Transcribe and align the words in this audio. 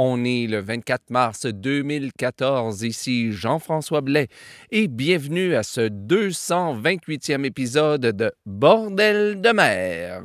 On 0.00 0.24
est 0.24 0.46
le 0.46 0.60
24 0.60 1.10
mars 1.10 1.44
2014. 1.44 2.84
Ici 2.84 3.32
Jean-François 3.32 4.00
Blais 4.00 4.28
et 4.70 4.86
bienvenue 4.86 5.56
à 5.56 5.64
ce 5.64 5.80
228e 5.80 7.44
épisode 7.44 8.02
de 8.02 8.30
Bordel 8.46 9.40
de 9.40 9.50
mer. 9.50 10.22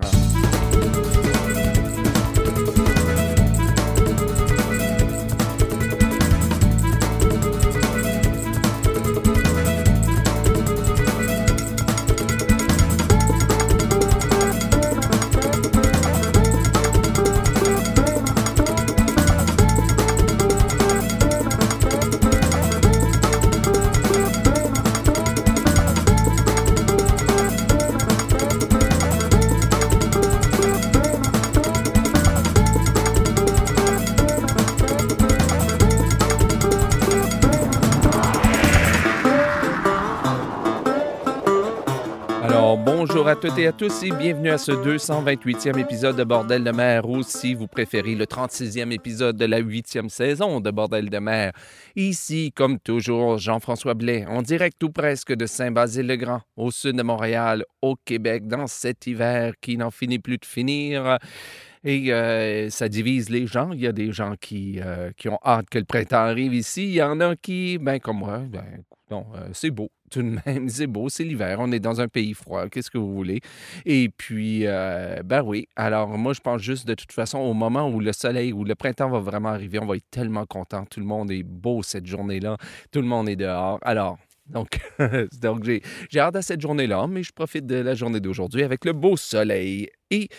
Toutes 43.53 43.62
et 43.62 43.67
à 43.67 43.71
tous 43.71 44.03
et 44.03 44.09
bienvenue 44.09 44.49
à 44.49 44.57
ce 44.57 44.71
228e 44.71 45.77
épisode 45.77 46.16
de 46.16 46.23
Bordel 46.23 46.63
de 46.63 46.71
mer 46.71 47.07
ou 47.07 47.21
si 47.23 47.53
vous 47.53 47.67
préférez 47.67 48.16
le 48.16 48.25
36e 48.25 48.91
épisode 48.91 49.38
de 49.38 49.45
la 49.45 49.61
8e 49.61 50.09
saison 50.09 50.59
de 50.59 50.71
Bordel 50.71 51.09
de 51.09 51.20
mer. 51.20 51.52
Ici, 51.95 52.52
comme 52.55 52.80
toujours, 52.80 53.38
Jean-François 53.38 53.94
Blais, 53.94 54.25
en 54.28 54.41
direct 54.41 54.78
tout 54.80 54.89
presque 54.89 55.33
de 55.33 55.45
Saint-Basile-le-Grand, 55.45 56.41
au 56.58 56.72
sud 56.72 56.95
de 56.95 57.03
Montréal, 57.03 57.66
au 57.81 57.95
Québec, 57.95 58.47
dans 58.47 58.66
cet 58.66 59.05
hiver 59.05 59.53
qui 59.61 59.78
n'en 59.78 59.91
finit 59.91 60.19
plus 60.19 60.38
de 60.38 60.45
finir. 60.45 61.19
Et 61.84 62.70
ça 62.70 62.89
divise 62.89 63.30
les 63.30 63.48
gens. 63.48 63.72
Il 63.72 63.81
y 63.81 63.88
a 63.88 63.92
des 63.92 64.12
gens 64.12 64.36
qui, 64.39 64.80
qui 65.17 65.30
ont 65.30 65.39
hâte 65.45 65.70
que 65.70 65.80
le 65.80 65.86
printemps 65.86 66.17
arrive 66.17 66.53
ici. 66.53 66.86
Il 66.86 66.94
y 66.94 67.03
en 67.03 67.20
a 67.20 67.36
qui, 67.36 67.78
ben 67.78 68.00
comme 68.00 68.20
moi, 68.20 68.40
ben, 68.40 68.84
c'est 69.53 69.72
beau 69.72 69.92
tout 70.14 70.22
de 70.22 70.38
même, 70.45 70.70
c'est 70.70 70.86
beau, 70.86 71.09
c'est 71.09 71.23
l'hiver, 71.23 71.58
on 71.59 71.72
est 71.72 71.80
dans 71.80 72.00
un 72.00 72.08
pays 72.08 72.36
froid, 72.36 72.70
qu'est-ce 72.70 72.92
que 72.92 73.00
vous 73.00 73.16
voulez? 73.16 73.42
Et 73.84 74.09
puis, 74.09 74.64
ben 74.64 75.42
oui, 75.44 75.67
alors 75.75 76.09
moi, 76.20 76.34
je 76.34 76.40
pense 76.40 76.62
juste 76.62 76.88
de 76.88 76.94
toute 76.94 77.12
façon, 77.12 77.40
au 77.40 77.53
moment 77.53 77.90
où 77.90 78.00
le 78.00 78.14
soleil, 78.14 78.53
où 78.53 78.64
le 78.64 78.75
printemps 78.75 79.09
va 79.09 79.20
vraiment 79.20 79.50
arriver, 79.50 79.80
on 79.80 79.88
va 79.88 79.95
être 79.95 80.09
tellement 80.12 80.45
content, 80.45 80.86
tout 80.86 81.00
le 81.00 81.08
monde 81.08 81.31
est 81.31 81.42
beau 81.42 81.81
cette 81.81 82.06
journée-là, 82.06 82.58
tout 82.92 83.02
le 83.02 83.08
monde 83.08 83.28
est 83.28 83.36
dehors. 83.36 83.80
Alors, 83.81 84.20
donc, 84.45 84.80
donc 85.42 85.64
j'ai 85.64 86.20
hâte 86.20 86.36
à 86.36 86.42
cette 86.44 86.62
journée-là, 86.62 87.08
mais 87.08 87.23
je 87.23 87.31
profite 87.31 87.66
de 87.66 87.75
la 87.75 87.95
journée 87.95 88.20
d'aujourd'hui 88.20 88.64
avec 88.64 88.86
le 88.86 88.94
beau 88.94 89.18
soleil. 89.18 89.90
Et 90.14 90.30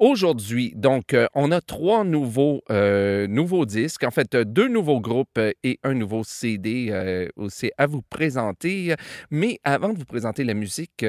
aujourd'hui, 0.00 0.72
donc, 0.74 1.14
euh, 1.14 1.28
on 1.36 1.52
a 1.52 1.60
trois 1.60 2.02
nouveaux, 2.02 2.64
euh, 2.68 3.28
nouveaux 3.28 3.64
disques, 3.64 4.02
en 4.02 4.10
fait, 4.10 4.34
deux 4.34 4.66
nouveaux 4.66 5.00
groupes 5.00 5.38
et 5.62 5.78
un 5.84 5.94
nouveau 5.94 6.24
CD 6.24 6.88
euh, 6.90 7.28
aussi 7.36 7.70
à 7.78 7.86
vous 7.86 8.02
présenter. 8.02 8.96
Mais 9.30 9.60
avant 9.62 9.92
de 9.92 9.98
vous 9.98 10.04
présenter 10.04 10.42
la 10.42 10.54
musique 10.54 11.06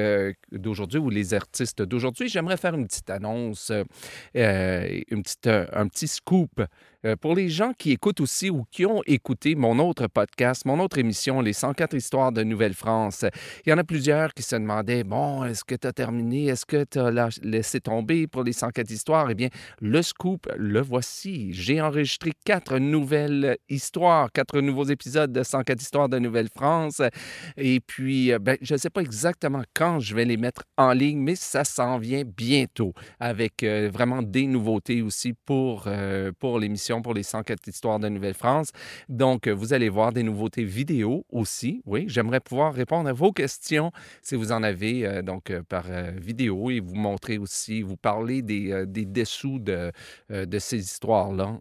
d'aujourd'hui 0.52 1.00
ou 1.00 1.10
les 1.10 1.34
artistes 1.34 1.82
d'aujourd'hui, 1.82 2.28
j'aimerais 2.28 2.56
faire 2.56 2.76
une 2.76 2.86
petite 2.86 3.10
annonce, 3.10 3.72
une 4.34 5.22
petite, 5.22 5.48
un 5.48 5.88
petit 5.88 6.06
scoop 6.06 6.62
pour 7.20 7.34
les 7.34 7.48
gens 7.48 7.72
qui 7.76 7.90
écoutent 7.90 8.20
aussi 8.20 8.48
ou 8.48 8.64
qui 8.70 8.86
ont 8.86 9.02
écouté 9.06 9.56
mon 9.56 9.80
autre 9.80 10.06
podcast, 10.06 10.64
mon 10.66 10.78
autre 10.78 10.98
émission, 10.98 11.40
Les 11.40 11.52
104 11.52 11.94
histoires 11.94 12.30
de 12.30 12.44
Nouvelle-France, 12.44 13.24
il 13.66 13.70
y 13.70 13.72
en 13.72 13.78
a 13.78 13.84
plusieurs 13.84 14.32
qui 14.34 14.44
se 14.44 14.54
demandaient, 14.54 15.02
bon, 15.02 15.42
est-ce 15.44 15.64
que 15.64 15.74
tu 15.74 15.88
as 15.88 15.92
terminé? 15.92 16.46
Est-ce 16.46 16.64
que 16.64 16.84
tu 16.84 17.00
as 17.00 17.28
laissé 17.42 17.80
tomber? 17.80 18.11
Pour 18.26 18.42
les 18.44 18.52
104 18.52 18.90
histoires? 18.90 19.30
Eh 19.30 19.34
bien, 19.34 19.48
le 19.80 20.02
scoop, 20.02 20.48
le 20.56 20.80
voici. 20.80 21.52
J'ai 21.52 21.80
enregistré 21.80 22.32
quatre 22.44 22.78
nouvelles 22.78 23.56
histoires, 23.68 24.30
quatre 24.32 24.60
nouveaux 24.60 24.84
épisodes 24.84 25.32
de 25.32 25.42
104 25.42 25.80
histoires 25.80 26.08
de 26.08 26.18
Nouvelle-France. 26.18 27.02
Et 27.56 27.80
puis, 27.80 28.32
euh, 28.32 28.38
ben, 28.38 28.56
je 28.60 28.74
ne 28.74 28.78
sais 28.78 28.90
pas 28.90 29.02
exactement 29.02 29.62
quand 29.74 30.00
je 30.00 30.14
vais 30.14 30.24
les 30.24 30.36
mettre 30.36 30.64
en 30.76 30.92
ligne, 30.92 31.18
mais 31.18 31.34
ça 31.34 31.64
s'en 31.64 31.98
vient 31.98 32.22
bientôt 32.24 32.92
avec 33.20 33.62
euh, 33.62 33.90
vraiment 33.92 34.22
des 34.22 34.46
nouveautés 34.46 35.02
aussi 35.02 35.34
pour, 35.44 35.88
pour 36.38 36.58
l'émission 36.58 37.02
pour 37.02 37.14
les 37.14 37.22
104 37.22 37.68
histoires 37.68 37.98
de 37.98 38.08
Nouvelle-France. 38.08 38.72
Donc, 39.08 39.46
euh, 39.46 39.52
vous 39.52 39.72
allez 39.72 39.88
voir 39.88 40.12
des 40.12 40.22
nouveautés 40.22 40.64
vidéo 40.64 41.24
aussi. 41.30 41.82
Oui, 41.86 42.04
j'aimerais 42.08 42.40
pouvoir 42.40 42.74
répondre 42.74 43.08
à 43.08 43.12
vos 43.12 43.32
questions 43.32 43.92
si 44.22 44.34
vous 44.34 44.52
en 44.52 44.62
avez, 44.62 45.06
euh, 45.06 45.22
donc 45.22 45.50
euh, 45.50 45.62
par 45.62 45.84
vidéo 46.16 46.70
et 46.70 46.80
vous 46.80 46.94
montrer 46.94 47.38
aussi, 47.38 47.82
vous 47.82 47.96
parler 48.02 48.42
des, 48.42 48.84
des 48.86 49.06
dessous 49.06 49.58
de, 49.58 49.92
de 50.28 50.58
ces 50.58 50.78
histoires-là, 50.78 51.58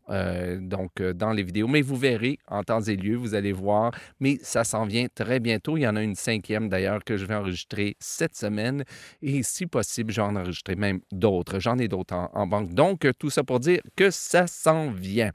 donc 0.59 1.02
dans 1.02 1.31
les 1.31 1.44
vidéos. 1.44 1.68
Mais 1.68 1.81
vous 1.81 1.96
verrez 1.96 2.40
en 2.47 2.63
temps 2.63 2.81
et 2.81 2.96
lieu, 2.96 3.16
vous 3.16 3.35
allez 3.35 3.53
voir. 3.53 3.91
Mais 4.19 4.38
ça 4.41 4.63
s'en 4.63 4.85
vient 4.85 5.07
très 5.13 5.40
bientôt. 5.40 5.78
Il 5.78 5.81
y 5.81 5.88
en 5.88 5.96
a 5.96 6.02
une 6.02 6.16
cinquième 6.16 6.68
d'ailleurs 6.69 7.03
que 7.03 7.18
je 7.18 7.25
vais 7.25 7.35
enregistrer 7.35 7.96
cette 8.00 8.35
semaine. 8.35 8.84
Et 9.22 9.44
si 9.44 9.68
possible, 9.68 10.12
j'en 10.12 10.35
enregistrer 10.35 10.75
même 10.75 11.02
d'autres. 11.12 11.59
J'en 11.59 11.78
ai 11.78 11.88
d'autres 11.88 12.16
en, 12.16 12.29
en 12.34 12.47
banque. 12.47 12.73
Donc, 12.73 13.08
tout 13.19 13.29
ça 13.29 13.44
pour 13.44 13.59
dire 13.59 13.81
que 13.96 14.09
ça 14.09 14.47
s'en 14.47 14.91
vient. 14.91 15.31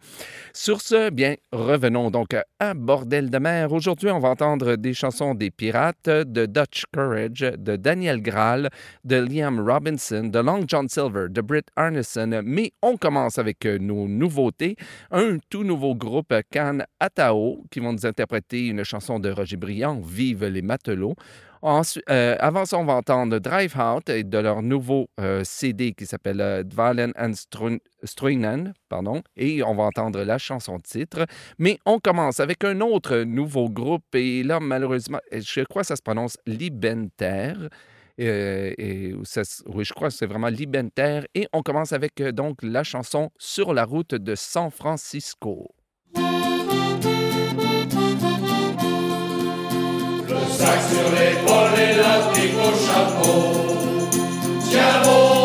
Sur 0.53 0.81
ce, 0.81 1.11
bien, 1.11 1.37
revenons 1.53 2.11
donc 2.11 2.35
à 2.59 2.75
Bordel 2.75 3.31
de 3.31 3.39
mer. 3.39 3.73
Aujourd'hui, 3.73 4.11
on 4.11 4.19
va 4.19 4.31
entendre 4.31 4.77
des 4.77 4.95
chansons 4.95 5.35
des 5.35 5.51
Pirates, 5.51 6.09
de 6.09 6.47
Dutch 6.47 6.85
Courage, 6.93 7.41
de 7.41 7.77
Daniel 7.77 8.21
Graal, 8.21 8.71
de 9.05 9.17
Liam 9.17 9.61
Robinson, 9.61 10.25
de 10.25 10.39
Long 10.39 10.65
John 10.67 10.86
Silver, 10.89 11.27
de 11.29 11.41
Britt 11.41 11.69
Arneson. 11.77 12.43
Mais 12.45 12.73
on 12.83 12.97
commence 12.97 13.39
avec 13.39 13.65
nos 13.65 14.09
nouveautés. 14.09 14.77
Un 15.11 15.39
tout 15.51 15.65
nouveau 15.65 15.95
groupe, 15.95 16.35
Can 16.53 16.79
Atao, 17.01 17.65
qui 17.71 17.81
vont 17.81 17.93
nous 17.93 18.07
interpréter 18.07 18.67
une 18.67 18.85
chanson 18.85 19.19
de 19.19 19.31
Roger 19.31 19.57
Briand, 19.57 20.01
Vive 20.01 20.45
les 20.45 20.63
matelots. 20.63 21.15
Euh, 22.11 22.37
avant 22.39 22.65
ça, 22.65 22.79
on 22.79 22.85
va 22.85 22.95
entendre 22.95 23.39
Drive 23.39 23.77
Out 23.77 24.09
et 24.09 24.23
de 24.23 24.39
leur 24.39 24.63
nouveau 24.63 25.09
euh, 25.19 25.43
CD 25.45 25.93
qui 25.93 26.07
s'appelle 26.07 26.41
euh, 26.41 26.63
Dvalen 26.63 27.13
and 27.19 27.33
Struinen, 28.05 28.73
pardon, 28.89 29.23
et 29.37 29.65
on 29.65 29.75
va 29.75 29.85
entendre 29.85 30.23
la 30.23 30.39
chanson 30.39 30.79
titre. 30.79 31.27
Mais 31.59 31.79
on 31.85 31.99
commence 31.99 32.39
avec 32.39 32.63
un 32.63 32.81
autre 32.81 33.19
nouveau 33.19 33.69
groupe 33.69 34.15
et 34.15 34.45
là, 34.45 34.61
malheureusement, 34.61 35.19
je 35.33 35.63
crois 35.63 35.83
que 35.83 35.89
ça 35.89 35.97
se 35.97 36.03
prononce 36.03 36.37
Libenter. 36.47 37.55
Et 38.19 39.15
oui, 39.15 39.85
je 39.85 39.93
crois 39.93 40.09
que 40.09 40.15
c'est 40.15 40.27
vraiment 40.27 40.49
Libenter. 40.49 41.21
Et 41.35 41.49
on 41.53 41.63
commence 41.63 41.93
avec 41.93 42.23
donc 42.23 42.59
la 42.63 42.83
chanson 42.83 43.31
Sur 43.39 43.75
la 43.75 43.85
route 43.85 44.15
de 44.15 44.35
San 44.35 44.71
Francisco. 44.71 45.75
sac 50.57 50.81
sur 50.91 51.11
l'épaule 51.13 51.79
et 51.79 51.97
la 51.97 52.17
au 52.29 52.73
chapeau. 52.87 54.09
Tiens 54.69 55.36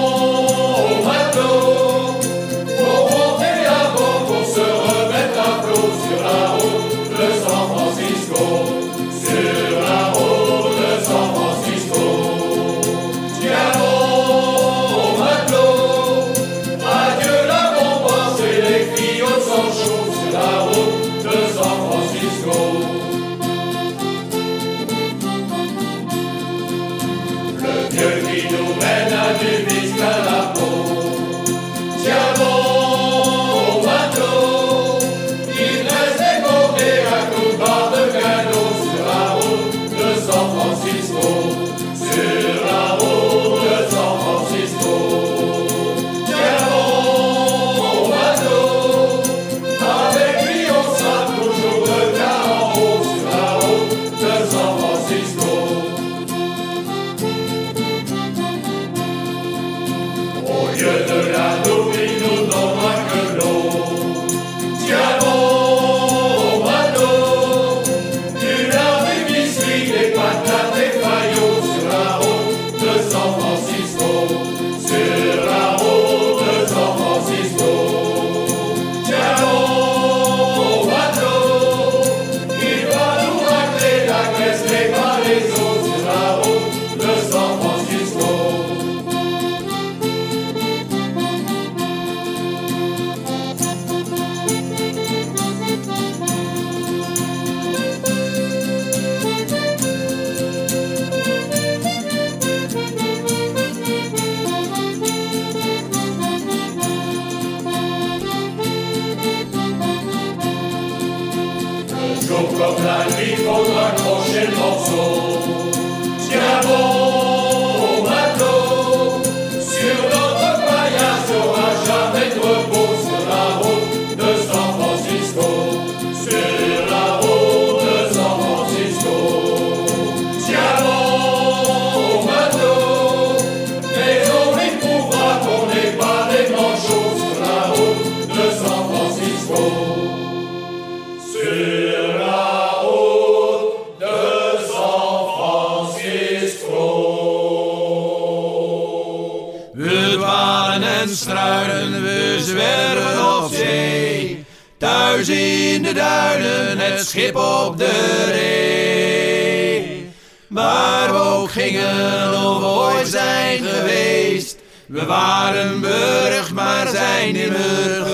Waar 160.51 161.12
we 161.13 161.19
ook 161.19 161.51
gingen 161.51 162.45
of 162.45 162.63
ooit 162.63 163.07
zijn 163.07 163.63
geweest. 163.63 164.57
We 164.86 165.06
waren 165.06 165.81
burg, 165.81 166.53
maar 166.53 166.88
zijn 166.88 167.33
nimmer 167.33 168.11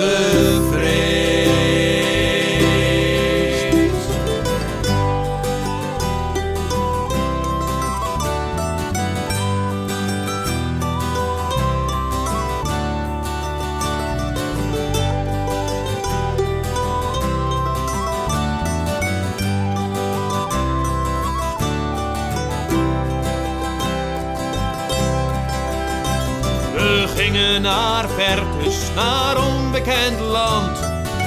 naar 28.98 29.38
onbekend 29.48 30.20
land. 30.20 30.78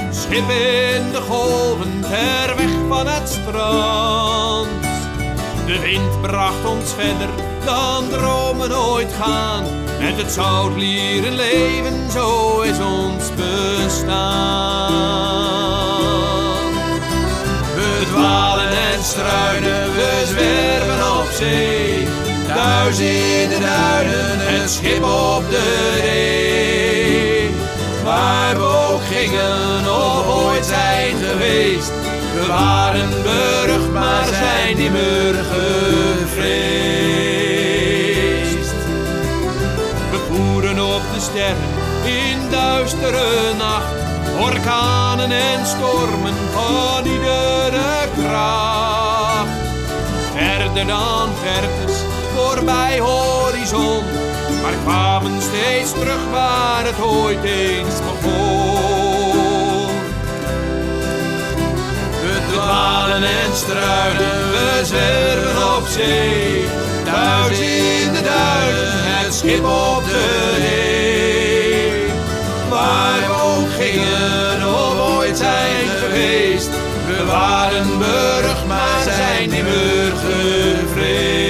Schip 0.09 0.49
in 0.49 1.11
de 1.11 1.21
golven, 1.29 2.01
ter 2.01 2.55
weg 2.55 2.71
van 2.89 3.07
het 3.07 3.29
strand. 3.29 4.69
De 5.65 5.79
wind 5.79 6.21
bracht 6.21 6.65
ons 6.65 6.93
verder 6.93 7.29
dan 7.65 8.09
dromen 8.09 8.77
ooit 8.77 9.13
gaan. 9.13 9.63
Met 9.99 10.17
het 10.17 10.31
zoutlieren 10.31 11.35
leven, 11.35 12.11
zo 12.11 12.59
is 12.61 12.79
ons 12.79 13.29
bestaan. 13.35 14.21
We 17.75 18.05
dwalen 18.11 18.69
en 18.69 19.03
struinen, 19.03 19.93
we 19.93 20.23
zwerven 20.25 21.19
op 21.19 21.29
zee. 21.33 22.07
Thuis 22.47 22.99
in 22.99 23.49
de 23.49 23.59
duinen, 23.59 24.39
het 24.39 24.69
schip 24.69 25.03
op 25.03 25.49
de 25.49 25.99
ree. 26.01 26.40
Gingen 29.21 29.87
of 29.91 30.27
ooit 30.27 30.65
zijn 30.65 31.15
geweest. 31.17 31.91
We 32.33 32.45
waren 32.47 33.09
burg, 33.23 33.89
maar 33.93 34.25
zijn 34.25 34.77
niet 34.77 34.91
meer 34.91 35.33
gevreesd. 35.33 36.41
We 40.11 40.19
voeren 40.29 40.79
op 40.95 41.01
de 41.13 41.19
sterren 41.19 41.69
in 42.03 42.49
duistere 42.49 43.53
nacht. 43.57 43.93
Orkanen 44.39 45.31
en 45.31 45.65
stormen 45.65 46.35
van 46.53 47.05
iedere 47.05 48.07
kracht. 48.17 49.47
Verder 50.35 50.87
dan 50.87 51.29
vertes, 51.43 51.97
voorbij 52.35 52.99
horizon. 52.99 54.03
Maar 54.61 54.75
kwamen 54.83 55.41
steeds 55.41 55.91
terug 55.91 56.29
waar 56.31 56.85
het 56.85 57.01
ooit 57.01 57.43
eens 57.43 57.99
begon. 57.99 59.10
Dwalen 62.61 63.23
en 63.23 63.55
struinen, 63.55 64.51
we 64.51 64.81
zwerven 64.83 65.77
op 65.77 65.87
zee. 65.87 66.65
Thuis 67.03 67.59
in 67.59 68.13
de 68.13 68.21
duinen, 68.21 68.93
het 69.03 69.33
schip 69.33 69.65
op 69.65 70.03
de 70.05 70.55
ree. 70.59 72.05
Waar 72.69 73.19
we 73.27 73.41
ook 73.43 73.71
gingen 73.79 74.73
of 74.73 75.17
ooit 75.17 75.37
zijn 75.37 75.87
geweest. 76.03 76.69
We 77.07 77.25
waren 77.25 77.97
burg, 77.97 78.65
maar 78.67 79.01
zijn 79.03 79.49
niet 79.49 79.63
meer 79.63 80.13
gevreesd. 80.23 81.40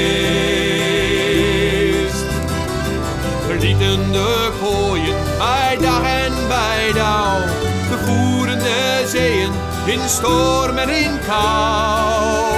In 10.10 10.78
en 10.78 10.90
in 10.90 11.20
kou. 11.28 12.52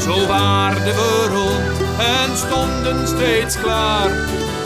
Zo 0.00 0.26
waarden 0.26 0.94
we 0.94 1.26
rond 1.32 1.80
en 1.98 2.36
stonden 2.36 3.08
steeds 3.08 3.60
klaar. 3.60 4.10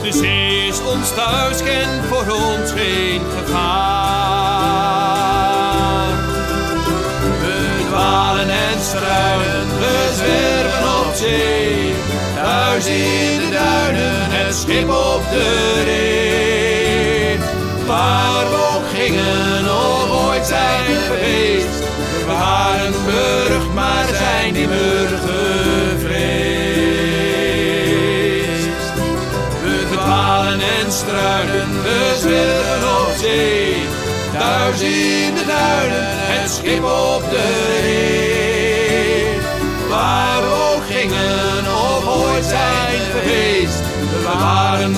De 0.03 0.11
zee 0.11 0.67
is 0.67 0.79
ons 0.81 1.13
thuis, 1.13 1.63
kent 1.63 2.05
voor 2.07 2.33
ons 2.33 2.71
geen 2.71 3.21
gevaar. 3.37 4.69
We 7.41 7.85
dwalen 7.87 8.49
en 8.49 8.81
struinen, 8.81 9.67
we 9.79 10.11
zwerven 10.15 11.07
op 11.07 11.13
zee. 11.15 11.93
Thuis 12.35 12.85
in 12.85 13.39
de 13.39 13.49
duinen, 13.51 14.31
het 14.31 14.55
schip 14.55 14.89
op 14.89 15.23
de 15.31 15.83
ree. 15.83 17.37
Waar 17.87 18.49
we 18.49 18.69
gingen 18.93 19.58
We 22.29 22.35
waren 22.35 22.93
burg, 23.05 23.73
maar 23.73 24.05
zijn 24.07 24.53
niet 24.53 24.69
meer 24.69 25.07
gevreesd. 25.07 26.09
We 29.63 29.87
dwalen 29.91 30.59
en 30.59 30.91
struinen, 30.91 31.83
we 31.83 32.15
zwerven 32.19 32.89
op 33.01 33.13
zee. 33.17 33.75
Thuis 34.37 34.81
in 34.81 35.33
de 35.35 35.45
duinen, 35.47 36.07
het 36.07 36.51
schip 36.51 36.83
op 36.83 37.23
de 37.29 37.77
ree. 37.81 39.39
Waar 39.89 40.41
we 40.41 40.73
ook 40.73 40.83
gingen 40.89 41.73
of 41.87 42.07
ooit 42.07 42.45
zijn 42.45 42.99
geweest. 43.11 43.79
We 44.11 44.21
waren 44.23 44.95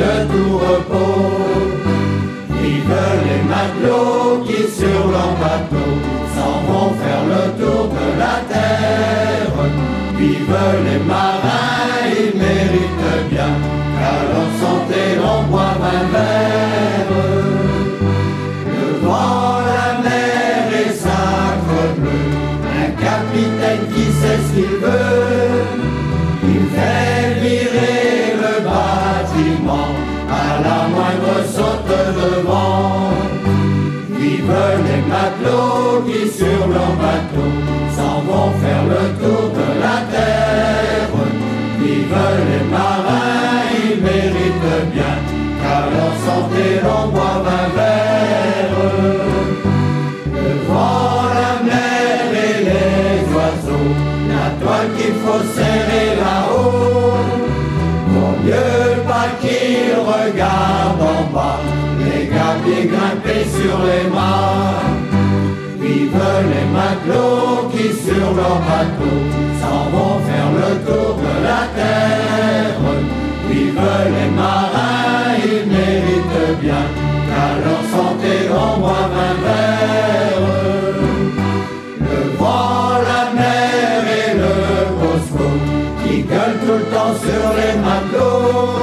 de 0.00 0.12
tout 0.30 0.54
repos. 0.58 1.78
Vivent 2.60 3.06
les 3.28 3.42
matelots 3.52 4.44
qui 4.46 4.60
sur 4.78 5.00
leur 5.14 5.32
bateau 5.42 5.90
s'en 6.34 6.56
vont 6.68 6.90
faire 7.00 7.24
le 7.34 7.42
tour 7.60 7.82
de 7.98 8.06
la 8.22 8.36
terre. 8.52 9.56
Vivent 10.18 10.74
les 10.86 11.00
marins, 11.12 11.98
ils 12.20 12.34
méritent 12.44 13.16
bien 13.30 13.52
qu'à 13.96 14.16
leur 14.30 14.48
santé 14.62 15.00
l'on 15.20 15.40
boive 15.50 15.84
un 15.98 16.04
verre. 16.14 17.14
Devant 18.74 19.58
la 19.76 19.90
mer 20.06 20.58
et 20.82 20.92
sacre 21.04 21.80
bleu, 21.98 22.20
un 22.82 22.90
capitaine 23.06 23.84
qui 23.94 24.06
sait 24.20 24.40
ce 24.44 24.50
qu'il 24.54 24.74
veut, 24.84 25.27
leur 36.72 36.92
bateau 37.02 37.48
s'en 37.96 38.20
vont 38.28 38.50
faire 38.60 38.84
le 38.94 39.02
tour 39.20 39.50
de 39.58 39.68
la 39.84 39.98
terre. 40.12 41.12
Vive 41.80 42.16
les 42.50 42.64
marins, 42.70 43.62
ils 43.82 44.02
méritent 44.02 44.92
bien 44.92 45.16
qu'à 45.60 45.80
leur 45.92 46.14
santé 46.26 46.64
l'on 46.84 47.08
boive 47.08 47.48
un 47.60 47.68
verre. 47.76 48.78
Devant 50.26 51.22
la 51.40 51.52
mer 51.70 52.18
et 52.32 52.58
les 52.68 53.34
oiseaux, 53.34 53.92
la 54.32 54.46
toile 54.60 54.90
qu'il 54.96 55.14
faut 55.22 55.42
serrer 55.56 56.08
là-haut. 56.16 57.18
Vaut 58.12 58.36
mieux 58.44 59.02
pas 59.06 59.28
qu'ils 59.40 59.94
regardent 60.12 61.08
en 61.16 61.34
bas, 61.34 61.60
grimpés 62.56 63.46
sur 63.58 63.78
les 63.88 64.08
mâts. 64.10 64.82
Vive 65.80 66.22
les 66.52 66.66
matelots 66.76 67.68
qui 67.72 67.86
sur 68.04 68.28
leur 68.34 68.58
bateau 68.68 69.16
s'en 69.60 69.82
vont 69.92 70.18
faire 70.28 70.50
le 70.60 70.70
tour 70.86 71.16
de 71.16 71.34
la 71.48 71.62
terre. 71.78 72.80
Vive 73.48 73.88
les 74.16 74.30
marins, 74.36 75.36
ils 75.44 75.66
méritent 75.72 76.60
bien 76.60 76.84
qu'à 77.28 77.48
leur 77.64 77.82
santé 77.94 78.32
l'on 78.50 78.72
boive 78.80 79.16
un 79.28 79.36
verre. 79.44 80.46
Le 82.00 82.20
vent, 82.38 82.98
la 83.10 83.24
mer 83.38 84.00
et 84.20 84.32
le 84.42 84.54
bosco 85.00 85.48
qui 86.02 86.14
gueulent 86.22 86.60
tout 86.64 86.78
le 86.82 86.88
temps 86.94 87.14
sur 87.24 87.44
les 87.58 87.74
matelots. 87.86 88.78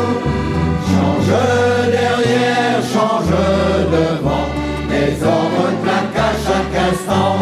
Change 0.87 1.33
derrière, 1.91 2.14
change 2.95 3.35
devant, 3.91 4.47
les 4.89 5.11
ordres 5.23 5.69
claquent 5.83 6.21
à 6.29 6.31
chaque 6.45 6.75
instant. 6.89 7.35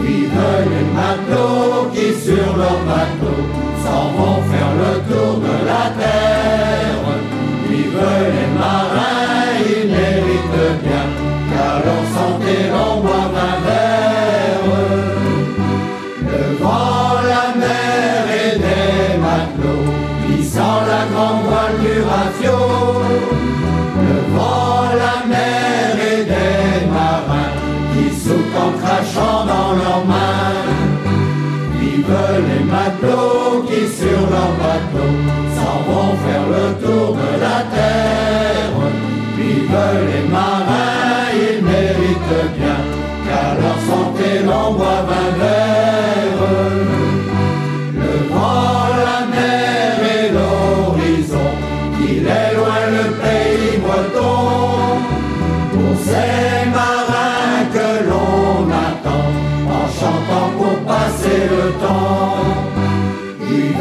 Vive 0.00 0.44
les 0.72 0.86
matelots 0.98 1.90
qui 1.92 2.06
sur 2.24 2.56
leur 2.56 2.78
bateau 2.88 3.71
leur 34.32 34.52
bateau 34.62 35.08
s'en 35.56 35.78
vont 35.88 36.14
faire 36.24 36.46
le 36.56 36.66
tour 36.82 37.08
de 37.22 37.30
la 37.46 37.58
terre. 37.76 38.76
Vive 39.36 39.80
les 40.10 40.24
marins, 40.36 41.28
ils 41.46 41.62
méritent 41.72 42.44
bien 42.58 42.80
qu'à 43.24 43.46
leur 43.60 43.78
santé 43.90 44.28
l'on 44.46 44.72
boive 44.78 45.12
un 45.24 45.30
verre. 45.42 46.44
Le 48.02 48.14
vent, 48.32 48.86
la 49.06 49.20
mer 49.34 49.92
et 50.16 50.26
l'horizon, 50.36 51.50
il 52.10 52.24
est 52.40 52.52
loin 52.58 52.82
le 52.96 53.04
pays 53.22 53.78
breton. 53.84 54.38
Pour 55.72 55.94
ces 56.06 56.70
marins 56.78 57.62
que 57.76 57.88
l'on 58.08 58.56
attend, 58.88 59.28
en 59.78 59.86
chantant 59.98 60.48
pour 60.58 60.76
passer 60.90 61.40
le 61.54 61.64
temps. 61.84 62.61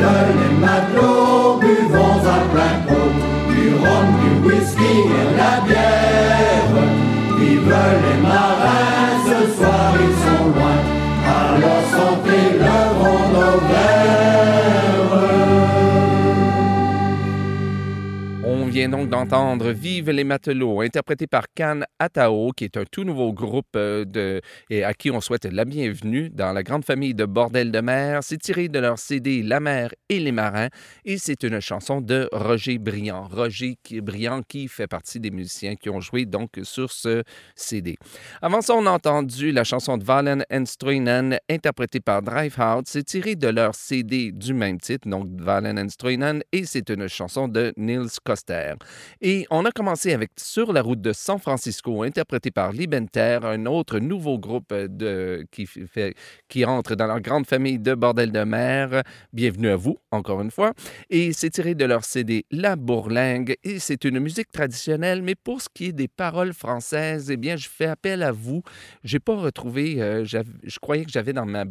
Vive 0.01 0.34
les 0.41 0.55
matelots, 0.65 1.60
buvons 1.60 2.22
à 2.25 2.39
plein 2.51 2.75
pot, 2.88 3.13
du 3.53 3.63
rhum, 3.75 4.08
du 4.22 4.31
whisky 4.48 4.93
et 5.20 5.29
la 5.38 5.53
bière. 5.67 6.75
Vive 7.38 7.75
les 8.03 8.20
marins, 8.27 9.13
ce 9.25 9.39
soir 9.55 9.89
ils 10.05 10.17
sont 10.24 10.46
loin, 10.55 10.77
à 11.27 11.39
leur 11.60 11.84
santé 11.96 12.38
lèveront 12.63 13.25
nos 13.36 13.58
verres. 13.70 15.22
D'entendre 19.12 19.72
Vive 19.72 20.10
les 20.10 20.24
matelots, 20.24 20.80
interprété 20.80 21.27
par 21.27 21.48
Can 21.53 21.82
Atao, 22.00 22.51
qui 22.56 22.63
est 22.63 22.77
un 22.77 22.86
tout 22.89 23.03
nouveau 23.03 23.34
groupe 23.34 23.75
euh, 23.75 24.06
de, 24.06 24.39
et 24.70 24.86
à 24.86 24.94
qui 24.94 25.12
on 25.12 25.20
souhaite 25.20 25.44
la 25.44 25.65
bienvenue 25.65 26.30
dans 26.30 26.53
la 26.53 26.63
grande 26.63 26.86
famille 26.86 27.13
de 27.13 27.25
Bordel 27.25 27.74
de 27.74 27.82
mer. 27.82 28.22
C'est 28.24 28.38
tiré 28.38 28.70
de 28.70 28.80
leur 28.80 28.98
CD 28.98 29.44
La 29.44 29.60
mer 29.60 29.89
et 30.08 30.18
les 30.18 30.32
marins 30.32 30.70
et 31.03 31.18
c'est 31.18 31.44
une 31.44 31.60
chanson 31.60 32.00
de 32.00 32.30
Roger 32.32 32.77
Briand. 32.77 33.27
Roger 33.30 33.77
Briand 34.01 34.44
qui 34.48 34.70
fait 34.70 34.88
partie 34.88 35.20
des 35.20 35.30
musiciens 35.30 35.75
qui 35.75 35.89
ont 35.89 36.00
joué 36.00 36.25
donc 36.25 36.51
sur 36.63 36.89
ce 36.89 37.24
CD. 37.53 37.98
Avant 38.41 38.62
ça, 38.62 38.75
on 38.75 38.86
a 38.86 38.91
entendu 38.91 39.51
la 39.51 39.65
chanson 39.65 39.98
de 39.98 40.06
Valen 40.06 40.46
Enstruinen, 40.50 41.38
interprétée 41.50 42.00
par 42.00 42.22
Drivehout. 42.22 42.84
C'est 42.86 43.03
tiré 43.03 43.36
de 43.36 43.50
leur 43.50 43.75
CD 43.75 44.32
du 44.32 44.53
même 44.53 44.80
titre, 44.80 45.10
donc 45.10 45.27
Valen 45.38 45.77
Enstruinen, 45.77 46.44
et 46.53 46.63
c'est 46.63 46.89
une 46.89 47.10
chanson 47.10 47.50
de 47.50 47.74
Niels 47.75 48.08
Coster. 48.24 48.75
Et 49.22 49.46
on 49.50 49.65
a 49.65 49.72
commencé 49.72 50.13
avec 50.13 50.31
Sur 50.38 50.74
la 50.74 50.81
route 50.81 51.01
de 51.01 51.13
San 51.13 51.39
Francisco, 51.39 52.03
interprété 52.03 52.51
par 52.51 52.72
Libenter, 52.72 53.39
un 53.43 53.65
autre 53.65 54.00
nouveau 54.00 54.39
groupe 54.39 54.74
de, 54.74 55.46
qui, 55.51 55.65
fait, 55.65 56.15
qui 56.48 56.65
entre 56.65 56.96
dans 56.96 57.08
leur 57.08 57.22
grande 57.22 57.46
famille 57.46 57.79
de 57.79 57.93
bordel 57.93 58.31
de 58.31 58.43
mer. 58.43 59.03
Bienvenue 59.34 59.70
à 59.70 59.75
vous, 59.75 59.98
encore 60.12 60.41
une 60.41 60.51
fois. 60.51 60.74
Et 61.10 61.34
c'est 61.34 61.50
tiré 61.50 61.75
de 61.75 61.86
leur 61.86 62.03
CD 62.03 62.46
La 62.51 62.75
Bourlingue, 62.75 63.55
et 63.63 63.79
c'est 63.79 64.03
une 64.05 64.20
musique 64.20 64.51
traditionnelle, 64.51 65.22
mais 65.22 65.36
pour 65.36 65.62
ce 65.62 65.70
qui 65.74 65.88
est 65.88 65.91
des 65.91 66.08
paroles 66.08 66.53
françaises, 66.53 67.29
eh 67.31 67.38
bien, 67.38 67.55
je 67.55 67.67
fais 67.67 67.86
appel 67.86 68.24
à 68.24 68.31
vous. 68.31 68.63
J'ai 69.03 69.20
pas 69.20 69.36
retrouvé, 69.36 70.01
euh, 70.01 70.25
je 70.25 70.79
croyais 70.79 71.05
que 71.05 71.12
j'avais 71.12 71.34
dans 71.34 71.46
ma, 71.46 71.65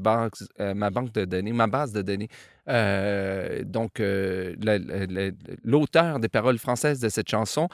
euh, 0.60 0.74
ma 0.74 0.90
banque 0.90 1.12
de 1.12 1.24
données, 1.24 1.52
ma 1.52 1.66
base 1.66 1.92
de 1.92 2.02
données, 2.02 2.28
euh, 2.68 3.62
donc, 3.64 4.00
euh, 4.00 4.54
la- 4.62 4.78
la- 4.78 5.06
la- 5.06 5.30
l'auteur 5.64 6.18
des 6.20 6.28
paroles 6.28 6.58
françaises 6.58 7.00
de 7.00 7.08
cette 7.08 7.28
chanson, 7.28 7.68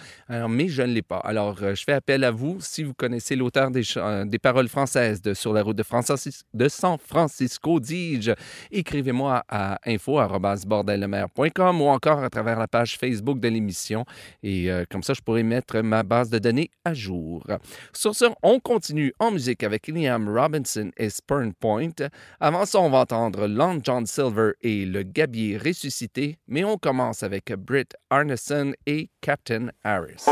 mais 0.49 0.69
je 0.69 0.83
ne 0.83 0.93
l'ai 0.93 1.03
pas. 1.03 1.19
Alors, 1.19 1.59
euh, 1.63 1.75
je 1.75 1.85
fais 1.85 1.93
appel 1.93 2.25
à 2.25 2.31
vous. 2.31 2.59
Si 2.61 2.83
vous 2.83 2.95
connaissez 2.95 3.37
l'auteur 3.37 3.71
des, 3.71 4.39
paroles 4.39 4.69
françaises 4.69 5.23
de 5.23 5.35
Sur 5.35 5.53
la 5.53 5.63
route 5.63 5.77
de, 5.77 6.69
San 6.69 6.99
Francisco, 6.99 7.81
dis-je, 7.81 8.33
écrivez-moi 8.71 9.45
à 9.49 9.79
info.bordellemer.com 9.87 11.81
ou 11.81 11.87
encore 11.87 12.23
à 12.23 12.31
travers 12.31 12.59
la 12.59 12.69
page 12.69 12.99
Facebook 12.99 13.41
de 13.41 13.49
l'émission. 13.49 14.05
Et 14.43 14.69
comme 14.91 15.03
ça, 15.03 15.15
je 15.15 15.21
pourrai 15.21 15.43
mettre 15.43 15.81
ma 15.81 16.03
base 16.03 16.31
de 16.31 16.39
données 16.39 16.71
à 16.85 16.95
jour. 16.95 17.45
Sur 17.93 18.15
ce, 18.15 18.27
on 18.43 18.61
continue 18.61 19.13
en 19.19 19.31
musique 19.31 19.63
avec 19.63 19.89
Liam 19.89 20.29
Robinson 20.29 20.91
et 20.97 21.11
Spurn 21.11 21.53
Point. 21.55 22.09
Avant 22.41 22.65
ça, 22.67 22.81
on 22.81 22.91
va 22.91 22.99
entendre 23.01 23.47
Long 23.47 23.81
John 23.83 24.07
Silver 24.07 24.53
et 24.63 24.76
le 24.85 25.03
gabier 25.03 25.57
ressuscité, 25.57 26.39
mais 26.47 26.65
on 26.65 26.77
commence 26.77 27.23
avec 27.23 27.53
Britt 27.55 27.95
Arneson 28.11 28.73
et 28.87 29.11
Captain 29.21 29.69
Harris. 29.85 30.25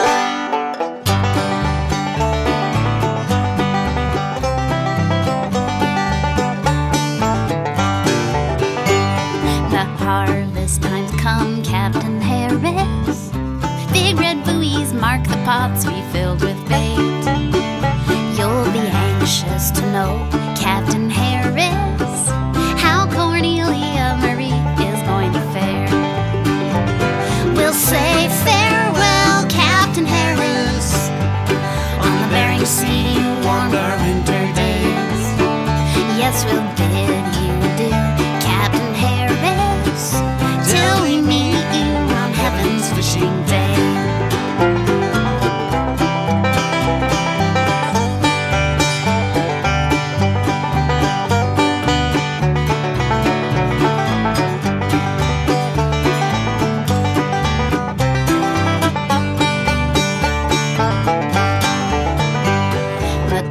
The 9.70 9.84
harvest 9.98 10.82
time's 10.82 11.10
come, 11.20 11.62
Captain 11.62 12.20
Harris. 12.20 13.30
Big 13.92 14.18
red 14.18 14.44
buoys 14.44 14.92
mark 14.92 15.22
the 15.24 15.36
pots 15.44 15.86
we 15.86 16.02
filled 16.12 16.42
with 16.42 16.58
bait. 16.68 16.96
You'll 18.36 18.70
be 18.72 18.80
anxious 18.80 19.70
to 19.70 19.82
know, 19.92 20.28
Captain 20.56 20.83
Yes, 36.34 36.44
we'll 36.46 36.66
bid 36.74 36.90
you 37.38 37.52
adieu, 37.68 37.94
Captain 38.42 38.92
Harris, 38.92 40.18
till 40.68 40.96
we 41.04 41.22
meet 41.22 41.62
you 41.78 41.90
on 42.18 42.32
Heaven's 42.32 42.88
fishing 42.92 43.36
day. 43.46 43.74
The 63.30 63.42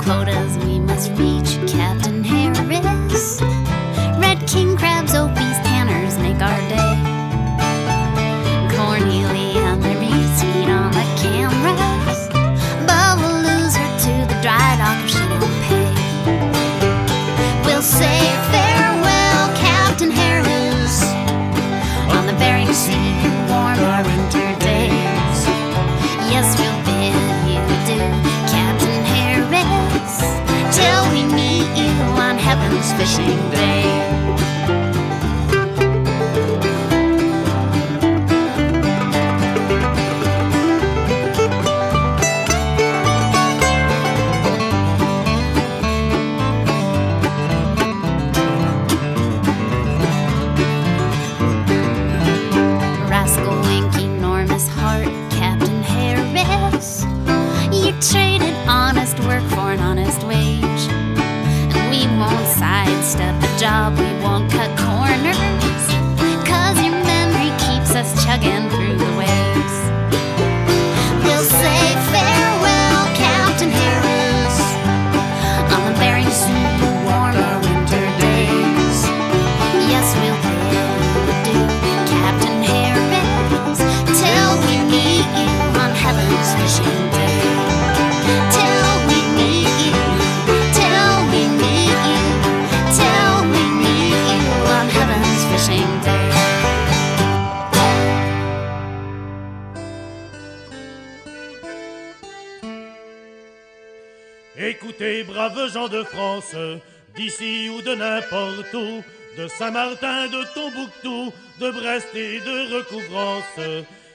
D'ici 107.15 107.69
ou 107.69 107.81
de 107.81 107.95
n'importe 107.95 108.73
où, 108.73 109.03
de 109.37 109.47
Saint-Martin, 109.47 110.27
de 110.27 110.43
Tombouctou, 110.53 111.33
de 111.59 111.71
Brest 111.71 112.07
et 112.15 112.39
de 112.39 112.75
Recouvrance, 112.75 113.59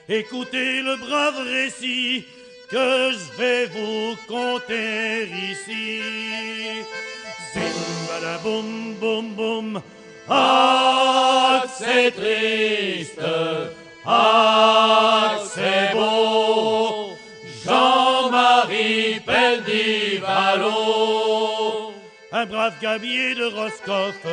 écoutez 0.07 0.81
le 0.81 0.95
brave 0.97 1.39
récit 1.45 2.25
que 2.69 3.11
je 3.11 3.37
vais 3.37 3.65
vous 3.67 4.15
conter 4.27 5.29
ici. 5.51 6.01
Zim, 7.53 7.73
boum, 8.43 8.95
boum, 8.99 9.33
boum. 9.33 9.81
Ah, 10.29 11.63
c'est 11.77 12.11
triste, 12.11 13.21
ah, 14.05 15.37
c'est 15.53 15.93
beau. 15.93 17.13
Jean-Marie 17.65 19.19
Pendivalo. 19.25 20.69
Un 22.31 22.45
brave 22.45 22.75
gabier 22.79 23.33
de 23.33 23.45
Roscoff 23.45 24.23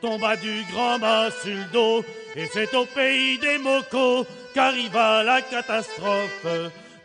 tomba 0.00 0.36
du 0.36 0.64
grand 0.72 0.98
mât 0.98 1.30
sur 1.42 1.54
le 1.54 1.64
dos, 1.72 2.04
et 2.36 2.46
c'est 2.52 2.72
au 2.74 2.84
pays 2.86 3.38
des 3.38 3.58
mocos 3.58 4.24
qu'arriva 4.54 5.24
la 5.24 5.42
catastrophe. 5.42 6.46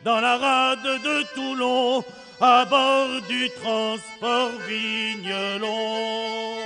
Dans 0.03 0.19
la 0.19 0.37
rade 0.37 0.83
de 0.83 1.23
Toulon, 1.33 2.03
à 2.39 2.63
bord 2.65 3.21
du 3.27 3.49
transport 3.61 4.51
Vigneron. 4.67 6.57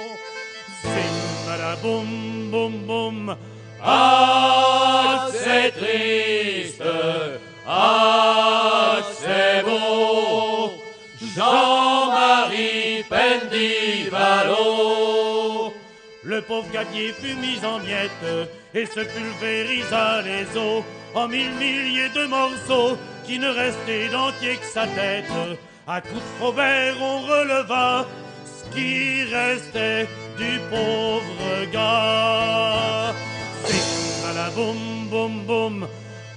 Zim, 0.84 1.78
boum, 1.82 2.52
boum, 2.52 2.74
boum. 2.86 3.38
Ah, 3.82 4.59
pauvre 16.50 16.72
gabier 16.74 17.14
fut 17.14 17.36
mis 17.36 17.64
en 17.64 17.78
miettes 17.78 18.50
et 18.74 18.88
se 18.88 19.02
pulvérisa 19.02 20.24
les 20.24 20.48
os 20.58 20.84
en 21.14 21.28
mille 21.28 21.54
milliers 21.60 22.10
de 22.10 22.26
morceaux 22.26 22.98
qui 23.24 23.38
ne 23.38 23.50
restaient 23.50 24.10
d'entier 24.10 24.56
que 24.58 24.66
sa 24.66 24.88
tête. 24.88 25.32
À 25.88 26.02
coups 26.02 26.16
de 26.16 26.32
Faubert, 26.40 26.96
on 27.00 27.20
releva 27.22 28.08
ce 28.46 28.64
qui 28.74 29.26
restait 29.26 30.08
du 30.40 30.60
pauvre 30.72 31.52
gars. 31.72 33.14
Zim, 33.68 34.34
la 34.36 34.50
boum, 34.56 35.08
boum, 35.12 35.44
boum. 35.46 35.88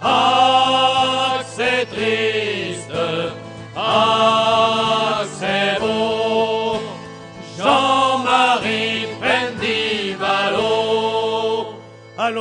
Ah, 0.03 1.41
c'est 1.57 1.87
triste, 1.87 2.99
ah, 3.75 5.23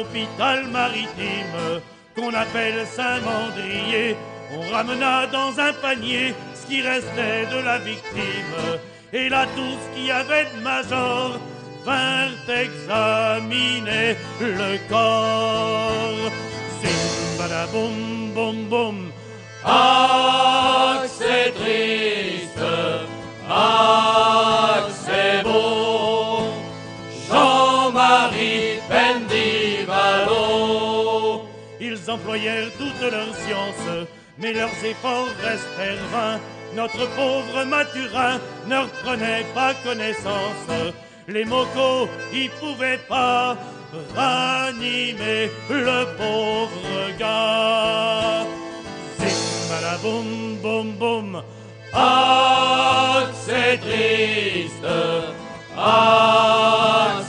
l'hôpital 0.02 0.66
maritime 0.68 1.82
qu'on 2.16 2.34
appelle 2.34 2.86
Saint-Mandrier, 2.88 4.16
on 4.54 4.74
ramena 4.74 5.28
dans 5.28 5.60
un 5.60 5.74
panier 5.74 6.34
ce 6.56 6.68
qui 6.68 6.82
restait 6.82 7.46
de 7.54 7.64
la 7.64 7.78
victime. 7.78 8.80
Et 9.14 9.30
là, 9.30 9.46
tout 9.56 9.76
ce 9.82 9.96
qu'il 9.96 10.12
avait 10.12 10.46
de 10.46 10.62
major 10.64 11.40
vinrent 11.86 12.50
examiner 12.50 14.16
le 14.40 14.78
corps. 14.90 16.32
Boum, 17.74 18.66
boum. 18.70 19.12
Ah, 19.64 21.04
c'est 21.08 21.54
triste, 21.54 22.60
ah, 23.50 24.61
Ils 32.12 32.16
employèrent 32.16 32.72
toute 32.78 33.10
leur 33.10 33.34
science, 33.36 34.06
mais 34.38 34.52
leurs 34.52 34.84
efforts 34.84 35.30
restèrent 35.42 36.06
vains. 36.12 36.40
Notre 36.76 37.08
pauvre 37.16 37.64
Mathurin 37.64 38.38
ne 38.68 38.80
reprenait 38.80 39.46
pas 39.56 39.74
connaissance. 39.76 40.94
Les 41.30 41.46
mocos, 41.46 42.10
ils 42.34 42.50
pouvaient 42.60 43.00
pas 43.08 43.56
ranimer 44.14 45.50
le 45.70 46.06
pauvre 46.18 47.18
gars. 47.18 48.46
Zim, 49.22 49.98
boum, 50.04 50.58
boum, 50.62 50.92
boum. 50.98 51.44
Ah, 51.94 53.24
c'est 53.46 53.78
triste, 53.78 54.86
ah, 55.78 57.22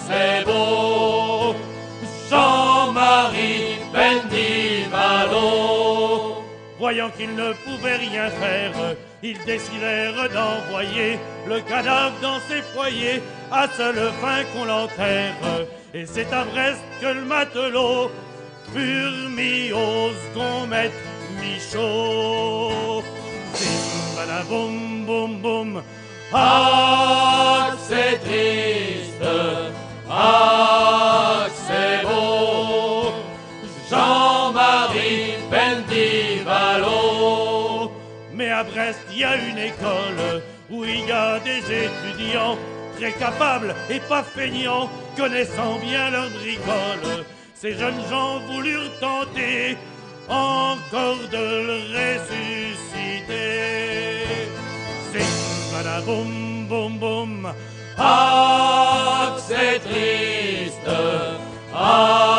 Voyant 6.93 7.11
qu'ils 7.17 7.35
ne 7.35 7.55
pouvaient 7.65 7.97
rien 7.97 8.29
faire, 8.29 8.95
ils 9.23 9.43
décidèrent 9.47 10.29
d'envoyer 10.29 11.19
le 11.49 11.61
cadavre 11.61 12.13
dans 12.21 12.39
ses 12.51 12.61
foyers 12.75 13.23
à 13.51 13.67
seule 13.67 14.13
fin 14.21 14.45
qu'on 14.53 14.67
l'enterre. 14.67 15.33
Et 15.95 16.05
c'est 16.05 16.31
à 16.31 16.45
Brest 16.45 16.83
que 17.01 17.07
le 17.07 17.23
matelot 17.23 18.11
furent 18.75 19.31
mis 19.31 19.73
au 19.73 20.11
second 20.11 20.67
Michaud. 21.41 23.03
Boum, 24.51 25.41
boum. 25.41 25.83
Ah, 26.31 27.71
c'est 27.89 28.19
triste, 28.19 29.25
ah, 30.11 30.72
à 38.63 38.65
Brest, 38.65 39.01
il 39.11 39.19
y 39.19 39.25
a 39.25 39.37
une 39.37 39.59
école 39.59 40.43
où 40.71 40.85
il 40.85 41.07
y 41.07 41.13
a 41.13 41.41
des 41.41 41.63
étudiants 41.87 42.57
très 42.97 43.13
capables 43.13 43.75
et 43.91 44.01
pas 44.01 44.23
feignants, 44.23 44.89
connaissant 45.17 45.79
bien 45.81 46.11
leur 46.11 46.31
bricole. 46.31 47.25
Ces 47.55 47.73
jeunes 47.73 48.03
gens 48.09 48.39
voulurent 48.51 48.93
tenter 49.01 49.77
encore 50.29 51.25
de 51.37 51.45
le 51.69 51.79
ressusciter. 51.97 53.43
Zim, 55.13 55.33
boum, 56.07 56.67
boum, 56.69 56.99
boum. 56.99 57.53
Ah, 57.99 59.37
c'est 59.47 59.79
triste, 59.81 60.91
ah, 61.75 62.32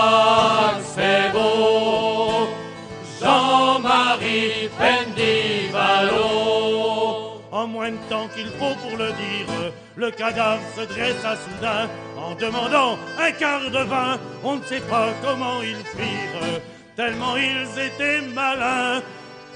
Temps 8.09 8.29
qu'il 8.33 8.45
faut 8.45 8.75
pour 8.75 8.97
le 8.97 9.07
dire, 9.07 9.73
le 9.97 10.09
cadavre 10.09 10.61
se 10.73 10.85
dressa 10.85 11.35
soudain 11.35 11.89
en 12.17 12.33
demandant 12.33 12.97
un 13.19 13.31
quart 13.31 13.69
de 13.69 13.79
vin. 13.79 14.17
On 14.41 14.55
ne 14.55 14.63
sait 14.63 14.79
pas 14.79 15.07
comment 15.21 15.61
ils 15.61 15.75
firent, 15.75 16.61
tellement 16.95 17.35
ils 17.35 17.77
étaient 17.77 18.21
malins 18.33 19.01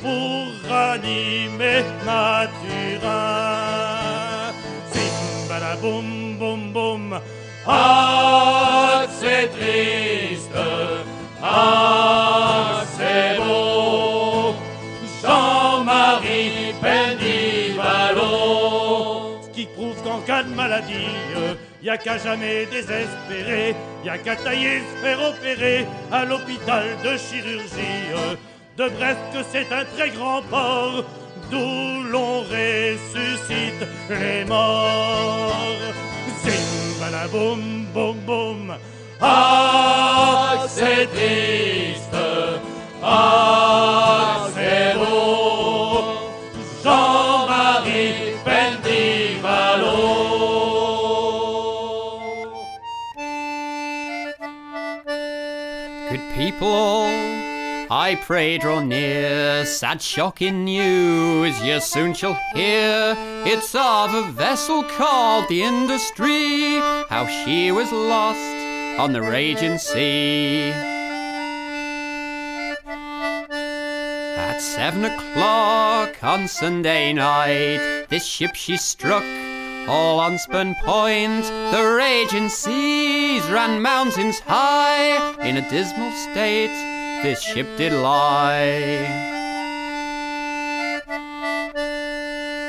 pour 0.01 0.45
ranimer 0.69 1.85
Mathurin. 2.05 3.05
Zimbalaboum, 4.91 6.37
boum, 6.37 6.73
boum. 6.73 7.21
Ah, 7.65 9.05
c'est 9.21 9.47
triste. 9.57 10.51
Ah, 11.41 12.36
de 20.43 20.53
maladie, 20.53 21.13
y 21.81 21.89
a 21.89 21.97
qu'à 21.97 22.17
jamais 22.17 22.65
désespérer, 22.65 23.75
y 24.03 24.09
a 24.09 24.17
qu'à 24.17 24.35
tailler, 24.35 24.79
se 24.79 25.01
faire 25.03 25.21
opérer 25.21 25.85
à 26.11 26.25
l'hôpital 26.25 26.85
de 27.03 27.17
chirurgie 27.17 28.47
de 28.77 28.89
Brest 28.89 29.17
c'est 29.51 29.73
un 29.73 29.85
très 29.95 30.09
grand 30.11 30.41
port 30.43 31.03
d'où 31.49 32.03
l'on 32.11 32.41
ressuscite 32.41 33.83
les 34.09 34.45
morts. 34.45 35.55
Zimbala 36.43 37.27
boum 37.31 37.87
boum 37.93 38.17
boum. 38.25 38.75
Ah, 39.19 40.65
c'est 40.67 41.07
triste. 41.07 42.15
Ah, 43.03 44.36
Good 56.09 56.33
people, 56.35 57.07
I 57.91 58.17
pray 58.21 58.57
draw 58.57 58.79
near. 58.79 59.65
Sad 59.65 60.01
shocking 60.01 60.63
news 60.63 61.61
you 61.61 61.81
soon 61.81 62.13
shall 62.13 62.35
hear. 62.55 63.13
It's 63.45 63.75
of 63.75 64.13
a 64.13 64.31
vessel 64.31 64.83
called 64.83 65.49
the 65.49 65.63
Industry, 65.63 66.77
how 67.09 67.27
she 67.27 67.73
was 67.73 67.91
lost 67.91 68.39
on 68.97 69.11
the 69.11 69.21
raging 69.21 69.77
sea. 69.77 70.71
At 74.37 74.59
seven 74.59 75.03
o'clock 75.03 76.23
on 76.23 76.47
Sunday 76.47 77.11
night, 77.11 78.05
this 78.07 78.25
ship 78.25 78.55
she 78.55 78.77
struck 78.77 79.25
all 79.87 80.19
on 80.19 80.37
Spun 80.37 80.75
Point. 80.83 81.43
The 81.71 81.95
raging 81.97 82.49
seas 82.49 83.43
ran 83.49 83.81
mountains 83.81 84.39
high. 84.39 85.33
In 85.41 85.57
a 85.57 85.69
dismal 85.69 86.11
state, 86.11 86.75
this 87.23 87.41
ship 87.41 87.67
did 87.77 87.93
lie. 87.93 89.35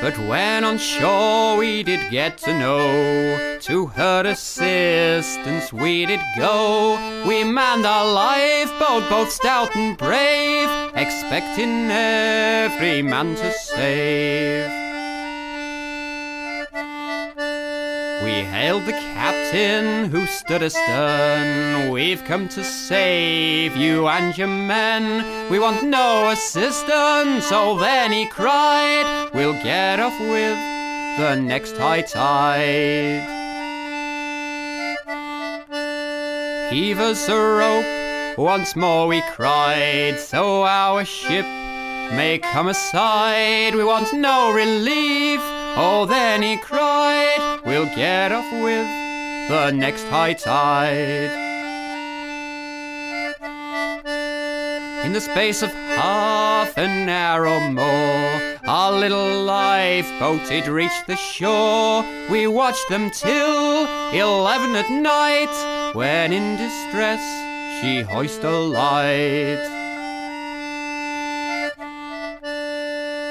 But 0.01 0.17
when 0.29 0.63
on 0.63 0.77
shore 0.77 1.57
we 1.57 1.83
did 1.83 2.09
get 2.09 2.37
to 2.39 2.57
know, 2.57 3.59
to 3.59 3.87
her 3.87 4.23
assistance 4.25 5.73
we 5.73 6.05
did 6.05 6.21
go. 6.37 6.97
We 7.27 7.43
manned 7.43 7.85
our 7.85 8.05
lifeboat, 8.05 9.09
both 9.09 9.29
stout 9.29 9.75
and 9.75 9.97
brave, 9.97 10.69
expecting 10.95 11.91
every 11.91 13.01
man 13.01 13.35
to 13.35 13.51
save. 13.51 14.78
We 18.59 18.65
hailed 18.65 18.87
the 18.87 18.91
captain 18.91 20.09
who 20.11 20.25
stood 20.25 20.61
astern. 20.61 21.91
We've 21.91 22.21
come 22.25 22.49
to 22.49 22.61
save 22.61 23.77
you 23.77 24.09
and 24.09 24.37
your 24.37 24.49
men. 24.49 25.49
We 25.49 25.59
want 25.59 25.83
no 25.83 26.29
assistance. 26.31 27.45
So 27.45 27.79
then 27.79 28.11
he 28.11 28.25
cried, 28.25 29.29
We'll 29.33 29.53
get 29.53 30.01
off 30.01 30.19
with 30.19 30.59
the 31.17 31.37
next 31.37 31.77
high 31.77 32.01
tide. 32.01 33.23
Heave 36.69 36.99
us 36.99 37.29
a 37.29 37.37
rope, 37.37 38.37
once 38.37 38.75
more 38.75 39.07
we 39.07 39.21
cried, 39.21 40.19
so 40.19 40.65
our 40.65 41.05
ship 41.05 41.45
may 42.11 42.41
come 42.43 42.67
aside. 42.67 43.73
We 43.73 43.85
want 43.85 44.11
no 44.11 44.51
relief. 44.51 45.58
Oh, 45.77 46.05
then 46.07 46.41
he 46.41 46.57
cried, 46.57 47.59
We'll 47.65 47.85
get 47.95 48.31
off 48.31 48.51
with 48.51 48.87
the 49.49 49.71
next 49.71 50.03
high 50.05 50.33
tide. 50.33 51.47
In 55.03 55.13
the 55.13 55.21
space 55.21 55.61
of 55.61 55.71
half 55.71 56.77
an 56.77 57.09
hour 57.09 57.47
or 57.47 57.71
more, 57.71 58.59
our 58.67 58.91
little 58.91 59.43
lifeboat 59.43 60.41
had 60.41 60.67
reached 60.67 61.07
the 61.07 61.15
shore. 61.15 62.03
We 62.29 62.47
watched 62.47 62.89
them 62.89 63.09
till 63.09 63.87
eleven 64.13 64.75
at 64.75 64.89
night, 64.91 65.93
when 65.95 66.33
in 66.33 66.57
distress 66.57 67.21
she 67.81 68.01
hoisted 68.01 68.45
a 68.45 68.59
light. 68.59 69.78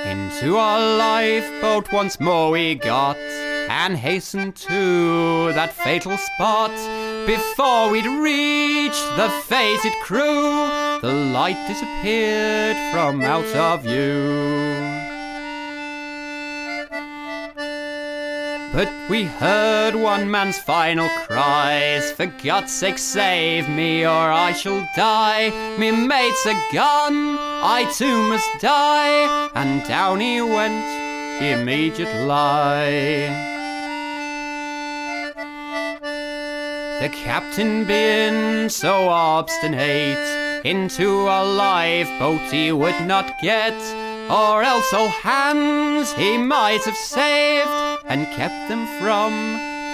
Into 0.08 0.56
our 0.56 0.96
lifeboat 0.96 1.92
once 1.92 2.18
more 2.18 2.50
we 2.50 2.76
got 2.76 3.16
and 3.16 3.94
hastened 3.94 4.56
to 4.56 5.52
that 5.52 5.74
fatal 5.74 6.16
spot. 6.16 6.70
Before 7.26 7.90
we'd 7.90 8.06
reached 8.06 9.16
the 9.16 9.28
fated 9.44 9.92
crew, 10.02 10.68
the 11.02 11.12
light 11.12 11.62
disappeared 11.68 12.76
from 12.92 13.20
out 13.20 13.54
of 13.54 13.82
view. 13.82 14.97
But 18.72 18.92
we 19.08 19.24
heard 19.24 19.94
one 19.94 20.30
man's 20.30 20.58
final 20.58 21.08
cries. 21.26 22.12
For 22.12 22.26
God's 22.26 22.72
sake 22.72 22.98
save 22.98 23.68
me 23.68 24.04
or 24.04 24.32
I 24.32 24.52
shall 24.52 24.86
die. 24.94 25.50
Me 25.78 25.90
mate's 25.90 26.46
a 26.46 26.54
gun, 26.72 27.38
I 27.38 27.90
too 27.96 28.22
must 28.28 28.50
die. 28.60 29.48
And 29.54 29.82
down 29.88 30.20
he 30.20 30.40
went 30.42 30.84
immediately 31.42 33.28
The 37.00 37.08
captain 37.10 37.84
being 37.84 38.68
so 38.68 39.08
obstinate 39.08 40.64
Into 40.64 41.28
a 41.28 41.44
lifeboat 41.44 42.40
he 42.50 42.72
would 42.72 43.06
not 43.06 43.40
get 43.40 43.74
Or 44.30 44.62
else 44.62 44.92
all 44.92 45.08
hands 45.08 46.12
he 46.12 46.36
might 46.36 46.84
have 46.84 46.96
saved 46.96 47.70
And 48.04 48.26
kept 48.36 48.68
them 48.68 48.86
from 49.00 49.32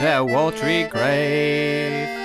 their 0.00 0.24
watery 0.24 0.84
grave 0.84 2.24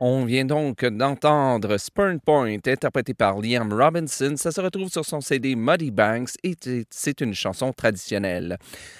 On 0.00 0.24
vient 0.24 0.44
donc 0.44 0.84
d'entendre 0.84 1.76
Spurn 1.76 2.20
Point, 2.20 2.60
interprété 2.68 3.14
par 3.14 3.40
Liam 3.40 3.72
Robinson. 3.72 4.34
Ça 4.36 4.52
se 4.52 4.60
retrouve 4.60 4.88
sur 4.90 5.04
son 5.04 5.20
CD 5.20 5.56
Muddy 5.56 5.90
Banks 5.90 6.30
et 6.44 6.54
c'est 6.88 7.20
une 7.20 7.34
chanson 7.34 7.72
traditionnelle. 7.72 8.58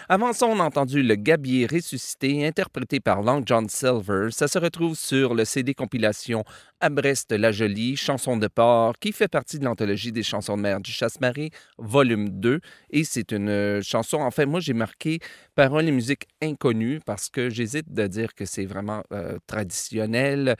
Avant 0.08 0.32
ça, 0.32 0.46
on 0.46 0.58
a 0.58 0.64
entendu 0.64 1.04
Le 1.04 1.14
Gabier 1.14 1.66
ressuscité, 1.66 2.44
interprété 2.44 2.98
par 2.98 3.22
Long 3.22 3.42
John 3.46 3.68
Silver. 3.68 4.30
Ça 4.32 4.48
se 4.48 4.58
retrouve 4.58 4.96
sur 4.96 5.34
le 5.34 5.44
CD 5.44 5.72
compilation 5.72 6.42
À 6.80 6.90
Brest 6.90 7.32
la 7.32 7.50
Jolie, 7.50 7.96
chanson 7.96 8.36
de 8.36 8.46
port, 8.46 8.96
qui 9.00 9.10
fait 9.10 9.26
partie 9.26 9.58
de 9.58 9.64
l'anthologie 9.64 10.12
des 10.12 10.22
chansons 10.22 10.56
de 10.56 10.62
mer 10.62 10.78
du 10.80 10.92
Chasse-Marée, 10.92 11.50
volume 11.76 12.28
2. 12.38 12.60
Et 12.90 13.02
c'est 13.02 13.32
une 13.32 13.48
euh, 13.48 13.82
chanson, 13.82 14.18
en 14.18 14.30
fait, 14.30 14.46
moi 14.46 14.60
j'ai 14.60 14.74
marqué 14.74 15.18
paroles 15.56 15.88
et 15.88 15.90
musique 15.90 16.28
inconnues 16.40 17.00
parce 17.04 17.30
que 17.30 17.50
j'hésite 17.50 17.92
de 17.92 18.06
dire 18.06 18.32
que 18.32 18.44
c'est 18.44 18.64
vraiment 18.64 19.02
euh, 19.12 19.38
traditionnel. 19.48 20.54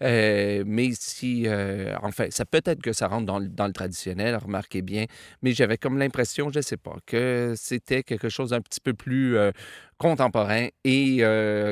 Euh, 0.00 0.62
mais 0.64 0.90
si, 0.92 1.48
enfin, 2.02 2.26
ça 2.30 2.44
peut 2.44 2.62
être 2.64 2.80
que 2.80 2.92
ça 2.92 3.08
rentre 3.08 3.26
dans, 3.26 3.40
le- 3.40 3.48
dans 3.48 3.66
le 3.66 3.72
traditionnel, 3.72 4.36
remarquez 4.36 4.80
bien, 4.80 5.06
mais 5.42 5.54
j'avais 5.54 5.76
comme 5.76 5.98
l'impression, 5.98 6.50
je 6.52 6.58
ne 6.58 6.62
sais 6.62 6.76
pas, 6.76 6.94
que 7.04 7.54
c'était 7.56 8.04
quelque 8.04 8.28
chose 8.28 8.50
d'un 8.50 8.60
petit 8.60 8.80
peu 8.80 8.94
plus 8.94 9.36
contemporain 9.98 10.68
et 10.84 11.18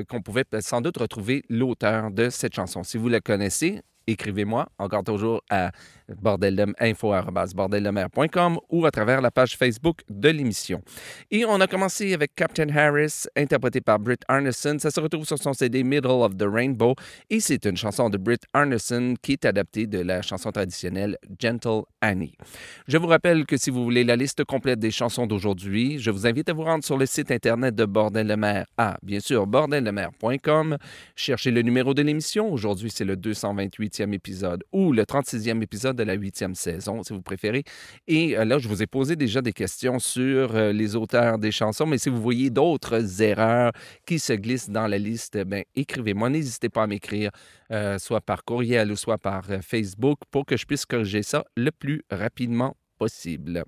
qu'on 0.08 0.22
pouvait 0.22 0.44
sans 0.60 0.80
doute 0.80 0.98
retrouver 0.98 1.44
l'auteur 1.48 2.10
de 2.10 2.30
cette 2.30 2.54
chanson. 2.56 2.82
Si 2.82 2.98
vous 2.98 3.08
la 3.08 3.20
connaissez, 3.20 3.80
écrivez-moi 4.06 4.68
encore 4.78 5.04
toujours 5.04 5.42
à 5.50 5.72
bordeldeinfo.bordeldemer.com 6.08 8.58
ou 8.70 8.86
à 8.86 8.90
travers 8.90 9.20
la 9.20 9.30
page 9.30 9.56
Facebook 9.56 10.00
de 10.08 10.28
l'émission. 10.28 10.82
Et 11.30 11.44
on 11.44 11.60
a 11.60 11.66
commencé 11.66 12.14
avec 12.14 12.34
Captain 12.34 12.68
Harris, 12.68 13.24
interprété 13.36 13.80
par 13.80 13.98
Britt 13.98 14.22
Arneson. 14.28 14.78
Ça 14.78 14.90
se 14.90 15.00
retrouve 15.00 15.24
sur 15.24 15.38
son 15.38 15.52
CD 15.52 15.84
Middle 15.84 16.08
of 16.08 16.36
the 16.36 16.46
Rainbow 16.46 16.94
et 17.30 17.40
c'est 17.40 17.64
une 17.64 17.76
chanson 17.76 18.10
de 18.10 18.18
Britt 18.18 18.42
Arneson 18.52 19.14
qui 19.22 19.32
est 19.32 19.44
adaptée 19.44 19.86
de 19.86 20.00
la 20.00 20.22
chanson 20.22 20.50
traditionnelle 20.50 21.16
Gentle 21.40 21.82
Annie. 22.00 22.34
Je 22.88 22.98
vous 22.98 23.06
rappelle 23.06 23.46
que 23.46 23.56
si 23.56 23.70
vous 23.70 23.84
voulez 23.84 24.02
la 24.04 24.16
liste 24.16 24.44
complète 24.44 24.80
des 24.80 24.90
chansons 24.90 25.26
d'aujourd'hui, 25.26 25.98
je 25.98 26.10
vous 26.10 26.26
invite 26.26 26.48
à 26.48 26.52
vous 26.52 26.64
rendre 26.64 26.84
sur 26.84 26.98
le 26.98 27.06
site 27.06 27.30
internet 27.30 27.74
de 27.74 27.84
Bordel 27.84 28.32
à, 28.78 28.96
bien 29.02 29.20
sûr, 29.20 29.46
bordeldemer.com. 29.46 30.78
Cherchez 31.16 31.50
le 31.50 31.62
numéro 31.62 31.94
de 31.94 32.02
l'émission. 32.02 32.52
Aujourd'hui, 32.52 32.90
c'est 32.90 33.04
le 33.04 33.16
228e 33.92 34.12
épisode 34.14 34.64
ou 34.72 34.92
le 34.92 35.04
36e 35.04 35.62
épisode 35.62 35.96
de 35.96 36.02
la 36.02 36.14
huitième 36.14 36.54
saison, 36.54 37.02
si 37.02 37.12
vous 37.12 37.22
préférez. 37.22 37.64
Et 38.08 38.36
euh, 38.36 38.44
là, 38.44 38.58
je 38.58 38.68
vous 38.68 38.82
ai 38.82 38.86
posé 38.86 39.16
déjà 39.16 39.42
des 39.42 39.52
questions 39.52 39.98
sur 39.98 40.56
euh, 40.56 40.72
les 40.72 40.96
auteurs 40.96 41.38
des 41.38 41.52
chansons, 41.52 41.86
mais 41.86 41.98
si 41.98 42.08
vous 42.08 42.20
voyez 42.20 42.50
d'autres 42.50 43.22
erreurs 43.22 43.72
qui 44.06 44.18
se 44.18 44.32
glissent 44.32 44.70
dans 44.70 44.86
la 44.86 44.98
liste, 44.98 45.38
ben, 45.44 45.64
écrivez-moi. 45.74 46.30
N'hésitez 46.30 46.68
pas 46.68 46.84
à 46.84 46.86
m'écrire, 46.86 47.30
euh, 47.70 47.98
soit 47.98 48.20
par 48.20 48.44
courriel 48.44 48.90
ou 48.90 48.96
soit 48.96 49.18
par 49.18 49.44
Facebook, 49.62 50.18
pour 50.30 50.46
que 50.46 50.56
je 50.56 50.66
puisse 50.66 50.86
corriger 50.86 51.22
ça 51.22 51.44
le 51.56 51.70
plus 51.70 52.02
rapidement 52.10 52.76
possible. 53.02 53.64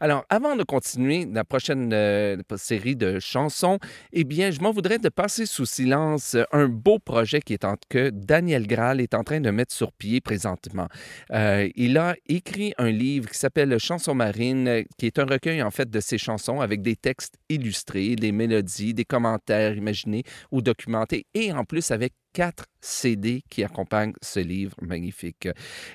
Alors, 0.00 0.24
avant 0.28 0.56
de 0.56 0.64
continuer 0.64 1.24
la 1.24 1.44
prochaine 1.44 1.92
euh, 1.92 2.36
série 2.56 2.96
de 2.96 3.20
chansons, 3.20 3.78
eh 4.12 4.24
bien, 4.24 4.50
je 4.50 4.60
m'en 4.60 4.72
voudrais 4.72 4.98
de 4.98 5.08
passer 5.08 5.46
sous 5.46 5.66
silence 5.66 6.36
un 6.50 6.66
beau 6.66 6.98
projet 6.98 7.40
qui 7.40 7.52
est 7.52 7.64
en, 7.64 7.76
que 7.88 8.10
Daniel 8.10 8.66
Graal 8.66 9.00
est 9.00 9.14
en 9.14 9.22
train 9.22 9.40
de 9.40 9.50
mettre 9.50 9.72
sur 9.72 9.92
pied 9.92 10.20
présentement. 10.20 10.88
Euh, 11.30 11.68
il 11.76 11.96
a 11.96 12.16
écrit 12.28 12.74
un 12.76 12.90
livre 12.90 13.30
qui 13.30 13.38
s'appelle 13.38 13.78
Chansons 13.78 14.16
marines, 14.16 14.82
qui 14.98 15.06
est 15.06 15.20
un 15.20 15.26
recueil 15.26 15.62
en 15.62 15.70
fait 15.70 15.88
de 15.88 16.00
ses 16.00 16.18
chansons 16.18 16.60
avec 16.60 16.82
des 16.82 16.96
textes 16.96 17.34
illustrés, 17.48 18.16
des 18.16 18.32
mélodies, 18.32 18.94
des 18.94 19.04
commentaires 19.04 19.76
imaginés 19.76 20.24
ou 20.50 20.60
documentés, 20.60 21.26
et 21.34 21.52
en 21.52 21.64
plus 21.64 21.92
avec 21.92 22.14
quatre 22.32 22.66
CD 22.80 23.42
qui 23.48 23.64
accompagnent 23.64 24.12
ce 24.22 24.40
livre 24.40 24.76
magnifique. 24.80 25.48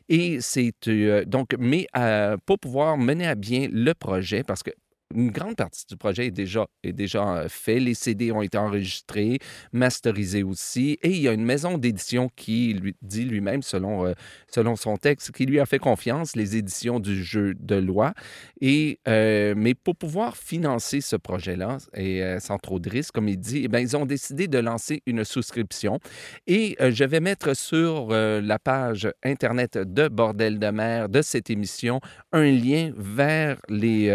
Et 0.09 0.39
c'est 0.41 0.73
euh, 0.87 1.25
donc, 1.25 1.55
mais 1.59 1.87
euh, 1.95 2.37
pour 2.45 2.59
pouvoir 2.59 2.97
mener 2.97 3.27
à 3.27 3.35
bien 3.35 3.67
le 3.71 3.93
projet, 3.93 4.43
parce 4.43 4.63
que 4.63 4.71
une 5.15 5.31
grande 5.31 5.55
partie 5.55 5.85
du 5.87 5.95
projet 5.95 6.27
est 6.27 6.31
déjà, 6.31 6.67
est 6.83 6.91
déjà 6.91 7.37
euh, 7.37 7.49
fait. 7.49 7.79
Les 7.79 7.93
CD 7.93 8.31
ont 8.31 8.41
été 8.41 8.57
enregistrés, 8.57 9.39
masterisés 9.71 10.43
aussi. 10.43 10.97
Et 11.01 11.09
il 11.09 11.21
y 11.21 11.27
a 11.27 11.33
une 11.33 11.45
maison 11.45 11.77
d'édition 11.77 12.29
qui 12.35 12.73
lui 12.73 12.95
dit 13.01 13.23
lui-même, 13.23 13.61
selon, 13.61 14.05
euh, 14.05 14.13
selon 14.47 14.75
son 14.75 14.97
texte, 14.97 15.31
qui 15.31 15.45
lui 15.45 15.59
a 15.59 15.65
fait 15.65 15.79
confiance, 15.79 16.35
les 16.35 16.57
éditions 16.57 16.99
du 16.99 17.23
jeu 17.23 17.53
de 17.57 17.75
loi. 17.75 18.13
Et, 18.59 18.99
euh, 19.07 19.53
mais 19.55 19.73
pour 19.75 19.95
pouvoir 19.95 20.35
financer 20.35 20.99
ce 21.01 21.15
projet-là, 21.15 21.77
et 21.95 22.21
sans 22.39 22.57
trop 22.57 22.79
de 22.79 22.89
risques, 22.89 23.13
comme 23.13 23.29
il 23.29 23.39
dit, 23.39 23.67
eh 23.71 23.81
ils 23.81 23.95
ont 23.95 24.05
décidé 24.05 24.47
de 24.47 24.57
lancer 24.57 25.01
une 25.05 25.23
souscription. 25.23 25.99
Et 26.47 26.75
je 26.79 27.03
vais 27.03 27.19
mettre 27.19 27.55
sur 27.55 28.09
la 28.09 28.59
page 28.59 29.09
Internet 29.23 29.77
de 29.77 30.07
Bordel 30.07 30.59
de 30.59 30.67
mer 30.67 31.09
de 31.09 31.21
cette 31.21 31.49
émission 31.49 32.01
un 32.31 32.51
lien 32.51 32.91
vers 32.95 33.57
les... 33.69 34.09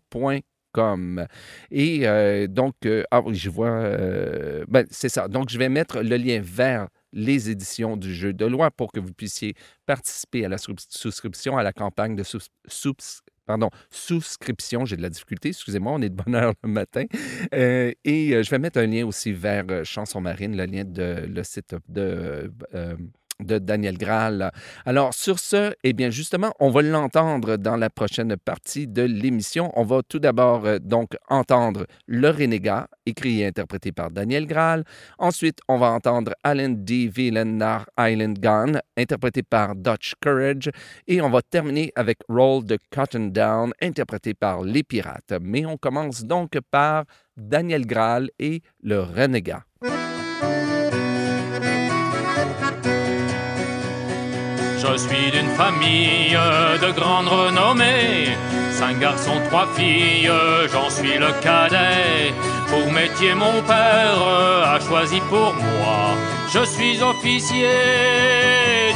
com. 0.72 1.26
Et 1.70 2.06
euh, 2.06 2.46
donc, 2.46 2.74
euh, 2.86 3.02
ah 3.10 3.20
oui, 3.20 3.34
je 3.34 3.50
vois, 3.50 3.70
euh, 3.70 4.64
ben, 4.68 4.86
c'est 4.90 5.08
ça. 5.08 5.28
Donc, 5.28 5.50
je 5.50 5.58
vais 5.58 5.68
mettre 5.68 6.00
le 6.00 6.16
lien 6.16 6.40
vers 6.42 6.88
les 7.12 7.50
éditions 7.50 7.96
du 7.96 8.14
jeu 8.14 8.32
de 8.32 8.46
loi 8.46 8.70
pour 8.70 8.92
que 8.92 9.00
vous 9.00 9.12
puissiez 9.12 9.54
participer 9.86 10.44
à 10.44 10.48
la 10.48 10.58
sous- 10.58 10.74
souscription, 10.88 11.56
à 11.58 11.62
la 11.62 11.72
campagne 11.72 12.14
de 12.14 12.22
pardon, 13.46 13.70
souscription. 13.90 14.84
J'ai 14.84 14.96
de 14.96 15.02
la 15.02 15.10
difficulté, 15.10 15.48
excusez-moi, 15.48 15.92
on 15.92 16.02
est 16.02 16.08
de 16.08 16.14
bonne 16.14 16.34
heure 16.36 16.54
le 16.62 16.68
matin. 16.68 17.04
Et 17.52 17.96
je 18.04 18.50
vais 18.50 18.58
mettre 18.58 18.78
un 18.78 18.86
lien 18.86 19.04
aussi 19.06 19.32
vers 19.32 19.84
Chanson 19.84 20.20
Marine, 20.20 20.56
le 20.56 20.66
lien 20.66 20.84
de 20.84 21.26
le 21.28 21.42
site 21.42 21.74
de. 21.88 22.52
De 23.44 23.58
Daniel 23.58 23.98
Graal. 23.98 24.50
Alors, 24.84 25.14
sur 25.14 25.38
ce, 25.38 25.72
eh 25.84 25.92
bien, 25.92 26.10
justement, 26.10 26.52
on 26.60 26.70
va 26.70 26.82
l'entendre 26.82 27.56
dans 27.56 27.76
la 27.76 27.90
prochaine 27.90 28.36
partie 28.36 28.86
de 28.86 29.02
l'émission. 29.02 29.70
On 29.74 29.84
va 29.84 30.02
tout 30.02 30.18
d'abord, 30.18 30.64
euh, 30.66 30.78
donc, 30.78 31.16
entendre 31.28 31.86
Le 32.06 32.28
Renégat, 32.30 32.88
écrit 33.06 33.40
et 33.40 33.46
interprété 33.46 33.92
par 33.92 34.10
Daniel 34.10 34.46
Graal. 34.46 34.84
Ensuite, 35.18 35.58
on 35.68 35.78
va 35.78 35.90
entendre 35.90 36.32
Alan 36.44 36.70
D. 36.70 37.08
Villain 37.08 37.44
nach 37.44 37.86
Island 37.98 38.38
Gone, 38.38 38.80
interprété 38.96 39.42
par 39.42 39.74
Dutch 39.74 40.14
Courage. 40.22 40.70
Et 41.06 41.20
on 41.20 41.30
va 41.30 41.42
terminer 41.42 41.92
avec 41.96 42.18
Roll 42.28 42.64
the 42.64 42.78
Cotton 42.90 43.28
Down, 43.28 43.72
interprété 43.80 44.34
par 44.34 44.62
Les 44.62 44.82
Pirates. 44.82 45.32
Mais 45.40 45.64
on 45.66 45.76
commence 45.76 46.24
donc 46.24 46.58
par 46.70 47.04
Daniel 47.36 47.86
Graal 47.86 48.30
et 48.38 48.62
Le 48.82 49.00
Renégat. 49.00 49.64
Je 54.92 54.96
suis 54.96 55.30
d'une 55.30 55.50
famille 55.50 56.36
de 56.82 56.90
grande 56.90 57.28
renommée. 57.28 58.36
Cinq 58.72 58.98
garçons, 58.98 59.40
trois 59.48 59.68
filles, 59.76 60.30
j'en 60.72 60.90
suis 60.90 61.16
le 61.16 61.30
cadet. 61.40 62.34
Pour 62.68 62.90
métier, 62.92 63.34
mon 63.34 63.62
père 63.62 64.20
a 64.74 64.80
choisi 64.80 65.20
pour 65.28 65.54
moi. 65.54 66.00
Je 66.52 66.64
suis 66.64 67.00
officier 67.02 67.68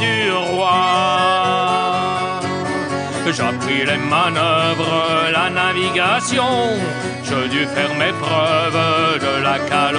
du 0.05 0.31
roi. 0.51 0.73
J'appris 3.31 3.85
les 3.85 4.01
manœuvres, 4.15 5.31
la 5.31 5.49
navigation. 5.49 6.55
Je 7.23 7.47
dus 7.47 7.67
faire 7.67 7.93
mes 7.95 8.13
preuves 8.21 9.19
de 9.25 9.43
la 9.43 9.59
cale. 9.69 9.95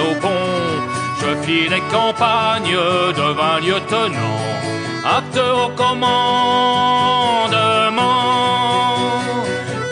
Je 1.27 1.35
fis 1.45 1.67
les 1.67 1.81
campagnes, 1.91 2.77
devint 3.17 3.59
lieutenant, 3.59 4.45
apte 5.17 5.37
au 5.37 5.67
commandement. 5.75 6.13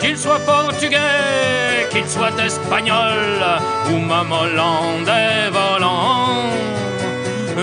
Qu'il 0.00 0.16
soit 0.16 0.38
portugais, 0.38 1.88
qu'il 1.90 2.08
soit 2.08 2.38
espagnol, 2.42 3.44
ou 3.90 3.98
même 3.98 4.32
hollandais 4.32 5.50
volant. 5.52 6.48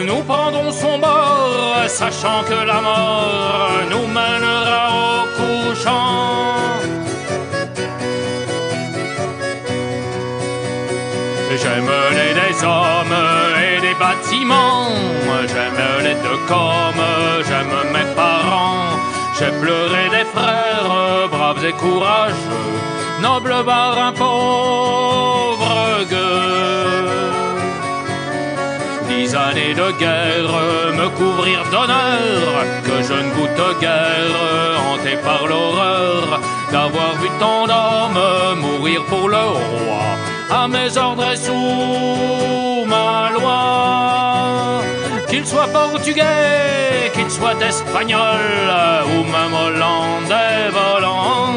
Nous 0.08 0.22
prendrons 0.22 0.72
son 0.72 1.00
bord, 1.00 1.76
sachant 1.88 2.44
que 2.48 2.60
la 2.72 2.80
mort 2.80 3.72
nous 3.90 4.06
mènera 4.06 4.82
au 5.00 5.26
couchant. 5.38 6.54
J'aime 11.62 11.92
les 12.36 12.64
hommes 12.64 13.43
j'aime 15.48 16.04
les 16.04 16.16
deux 16.16 16.40
comme 16.48 17.04
j'aime 17.48 17.76
mes 17.92 18.16
parents. 18.16 18.98
J'ai 19.38 19.52
pleuré 19.62 20.10
des 20.10 20.26
frères, 20.26 21.28
braves 21.30 21.66
et 21.66 21.74
courageux, 21.74 22.74
nobles 23.22 23.64
marins 23.66 24.14
pauvres 24.14 26.04
gueux. 26.10 27.32
Dix 29.10 29.36
années 29.36 29.74
de 29.74 29.92
guerre 30.00 30.54
me 31.00 31.10
couvrirent 31.18 31.70
d'honneur, 31.72 32.52
que 32.84 33.02
je 33.08 33.14
ne 33.14 33.30
goûte 33.36 33.80
guère, 33.80 34.82
hanté 34.88 35.18
par 35.24 35.48
l'horreur 35.48 36.40
d'avoir 36.72 37.14
vu 37.22 37.30
tant 37.40 37.66
d'hommes 37.68 38.60
mourir 38.60 39.04
pour 39.06 39.30
le 39.30 39.38
roi, 39.38 40.04
à 40.54 40.68
mes 40.68 40.98
ordres 40.98 41.32
et 41.34 41.36
sous 41.36 42.86
ma 42.86 43.32
loi. 43.36 44.82
Qu'il 45.30 45.46
soit 45.46 45.68
portugais, 45.68 47.12
qu'il 47.14 47.30
soit 47.30 47.60
espagnol, 47.62 48.44
ou 49.12 49.24
même 49.36 49.54
hollandais 49.54 50.70
volant. 50.72 51.56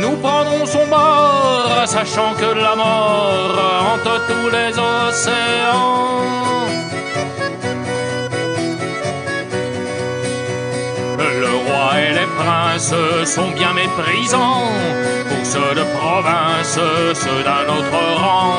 Nous 0.00 0.16
prendrons 0.16 0.66
son 0.66 0.86
bord, 0.86 1.82
sachant 1.86 2.32
que 2.34 2.50
la 2.66 2.74
mort 2.74 3.58
hante 3.86 4.14
tous 4.28 4.48
les 4.56 4.72
océans. 4.78 6.32
Princes 12.42 12.94
sont 13.24 13.50
bien 13.50 13.72
méprisants. 13.72 14.68
Pour 15.28 15.44
ceux 15.44 15.74
de 15.74 15.84
province, 15.98 16.78
ceux 17.22 17.42
d'un 17.48 17.66
autre 17.76 18.00
rang. 18.20 18.56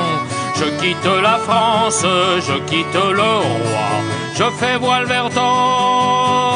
Je 0.55 0.65
quitte 0.81 1.09
la 1.21 1.37
France, 1.39 2.05
je 2.47 2.57
quitte 2.69 2.99
le 3.19 3.31
roi. 3.47 3.89
Je 4.37 4.43
fais 4.59 4.77
voile 4.77 5.05
vers 5.05 5.29
Tortuga. 5.29 6.52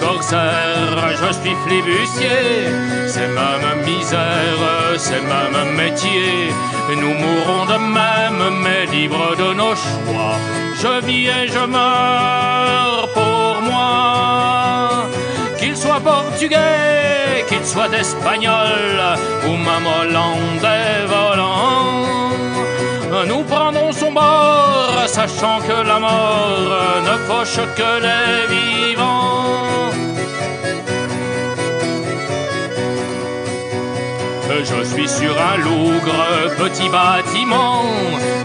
Corsaire, 0.00 0.98
je 1.20 1.32
suis 1.32 1.56
flibustier. 1.64 2.40
C'est 3.06 3.28
même 3.28 3.84
misère, 3.84 4.62
c'est 4.96 5.20
même 5.20 5.74
métier. 5.76 6.52
Nous 6.90 7.14
mourrons 7.22 7.64
de 7.66 7.78
même, 7.98 8.42
mais 8.62 8.86
libres 8.86 9.34
de 9.36 9.54
nos 9.54 9.74
choix. 9.74 10.36
Je 10.82 11.04
vis 11.06 11.26
et 11.26 11.48
je 11.48 11.64
meurs 11.66 13.08
pour 13.12 13.62
moi. 13.62 15.06
Qu'il 15.58 15.76
soit 15.76 16.00
portugais, 16.00 17.44
qu'il 17.48 17.64
soit 17.64 17.92
espagnol, 17.98 19.00
ou 19.46 19.52
même 19.68 19.86
hollandais 19.98 21.06
volant. 21.06 22.08
Nous 23.26 23.42
prendrons 23.42 23.92
son 23.92 24.12
bord, 24.12 25.02
sachant 25.06 25.58
que 25.60 25.86
la 25.86 25.98
mort 25.98 27.02
ne 27.06 27.16
fauche 27.26 27.60
que 27.76 27.90
les 28.02 28.46
vivants. 28.48 28.77
Suis 34.88 35.08
sur 35.08 35.34
un 35.50 35.56
lougre, 35.58 36.20
petit 36.56 36.88
bâtiment, 36.88 37.84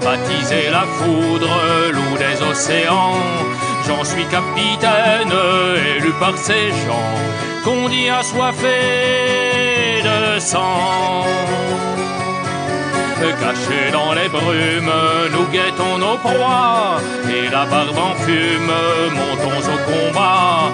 baptisé 0.04 0.70
la 0.72 0.86
foudre, 0.98 1.56
loup 1.92 2.18
des 2.18 2.38
océans. 2.52 3.18
J'en 3.88 4.04
suis 4.04 4.26
capitaine, 4.26 5.34
élu 5.98 6.12
par 6.20 6.38
ces 6.38 6.70
gens, 6.86 7.14
qu'on 7.64 7.90
dit 7.90 8.10
assoiffé 8.10 8.78
de 10.04 10.40
sang. 10.40 11.26
Cachés 13.40 13.90
dans 13.92 14.14
les 14.14 14.28
brumes, 14.28 14.94
nous 15.32 15.48
guettons 15.48 15.98
nos 15.98 16.18
proies, 16.18 17.00
et 17.30 17.50
la 17.50 17.66
barbe 17.66 17.98
en 17.98 18.16
fume, 18.24 18.74
montons 19.18 19.62
au 19.74 19.78
combat. 19.90 20.72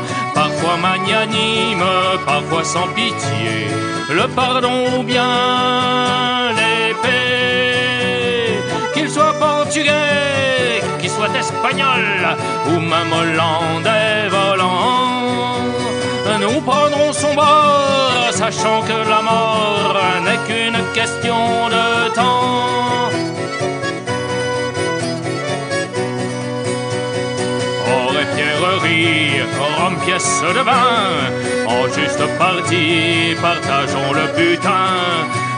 Magnanime, 0.78 1.84
parfois 2.26 2.64
sans 2.64 2.88
pitié, 2.96 3.68
le 4.10 4.28
pardon 4.28 5.00
ou 5.00 5.04
bien 5.04 6.52
l'épée. 6.60 7.80
Qu'il 8.94 9.10
soit 9.10 9.34
portugais, 9.40 10.82
qu'il 11.00 11.10
soit 11.10 11.36
espagnol, 11.38 12.06
ou 12.68 12.80
même 12.80 13.12
hollandais 13.12 14.28
volant. 14.30 15.10
Nous 16.40 16.62
prendrons 16.62 17.12
son 17.12 17.34
bord, 17.36 18.30
sachant 18.32 18.82
que 18.82 19.10
la 19.10 19.22
mort 19.22 19.98
n'est 20.24 20.42
qu'une 20.48 20.80
question 20.94 21.70
de 21.70 22.10
temps. 22.14 23.39
Pièce 30.06 30.42
de 30.42 30.62
vin, 30.62 31.02
en 31.68 31.88
juste 31.94 32.26
partie, 32.38 33.36
partageons 33.42 34.14
le 34.14 34.26
butin. 34.38 34.90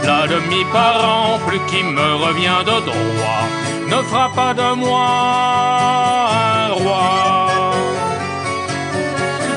La 0.04 0.28
demi-par 0.28 0.98
an, 1.08 1.40
plus 1.48 1.60
qui 1.70 1.84
me 1.84 2.16
revient 2.26 2.62
de 2.66 2.78
droit, 2.90 3.46
ne 3.88 4.02
fera 4.10 4.32
pas 4.34 4.54
de 4.54 4.76
moi 4.76 5.08
un 6.58 6.74
roi. 6.74 7.72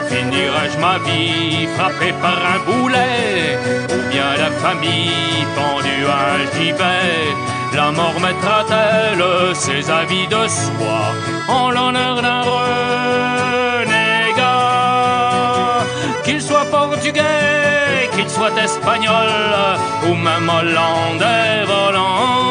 Finirai-je 0.08 0.78
ma 0.78 0.98
vie 1.06 1.66
frappé 1.76 2.12
par 2.22 2.38
un 2.54 2.60
boulet 2.66 3.58
Ou 3.94 4.10
bien 4.10 4.30
la 4.38 4.50
famille 4.62 5.44
pendue 5.56 6.06
à 6.06 6.34
un 6.36 6.44
gibet 6.54 7.34
La 7.74 7.90
mort 7.90 8.18
mettra-t-elle 8.20 9.24
ses 9.54 9.90
avis 9.90 10.26
de 10.28 10.46
soi 10.48 11.00
En 11.48 11.70
l'honneur 11.70 12.22
d'un 12.22 12.42
renégat? 12.42 12.70
Qu'il 16.24 16.40
soit 16.40 16.66
portugais, 16.66 18.08
qu'il 18.14 18.30
soit 18.30 18.56
espagnol 18.62 19.30
Ou 20.08 20.14
même 20.14 20.48
hollandais 20.48 21.64
volant 21.66 22.44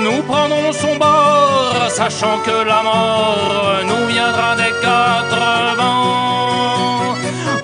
nous 0.00 0.22
prendrons 0.22 0.72
son 0.72 0.96
bord, 0.96 1.74
sachant 1.88 2.38
que 2.46 2.64
la 2.64 2.82
mort 2.82 3.80
nous 3.86 4.06
viendra 4.06 4.56
des 4.56 4.72
quatre 4.80 5.76
vents. 5.76 7.14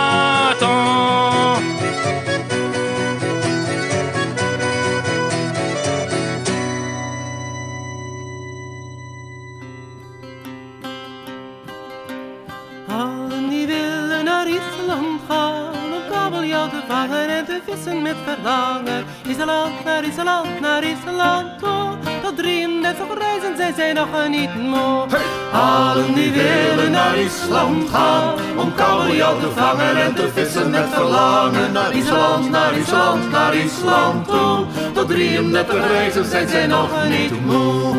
Allen 12.88 13.48
die 13.48 13.66
willen 13.66 14.24
naar 14.24 14.48
Island 14.48 15.20
gaan 15.28 15.74
om 15.74 16.02
kabeljauw 16.11 16.68
te 16.68 16.83
vangen 16.88 17.28
en 17.28 17.44
te 17.44 17.61
vissen 17.66 18.02
met 18.02 18.16
verlangen. 18.24 19.04
Island, 19.26 19.84
naar 19.84 20.05
Island, 20.05 20.61
naar 20.61 20.84
Island 20.84 21.59
toe. 21.59 22.18
Tot 22.29 22.37
33 22.37 23.07
reizen 23.18 23.57
zijn 23.57 23.74
zij 23.74 23.93
nog 23.93 24.09
niet 24.29 24.55
moe. 24.55 25.07
Allen 25.53 26.14
die 26.14 26.33
willen 26.33 26.91
naar 26.91 27.18
Island 27.18 27.91
gaan 27.91 28.35
om 28.57 28.74
kabeljauw 28.74 29.39
te 29.41 29.51
vangen 29.51 29.97
en 29.97 30.14
te 30.14 30.29
vissen 30.35 30.70
met 30.70 30.87
verlangen. 30.93 31.72
Naar 31.72 31.95
Island, 31.95 32.51
naar 32.51 32.76
Island, 32.76 33.31
naar 33.31 33.55
Island 33.55 34.29
toe. 34.29 34.66
Tot 34.93 35.09
33 35.09 35.89
reizen 35.89 36.24
zijn 36.24 36.49
zij 36.49 36.66
nog 36.66 36.91
niet 37.09 37.45
moe. 37.45 37.97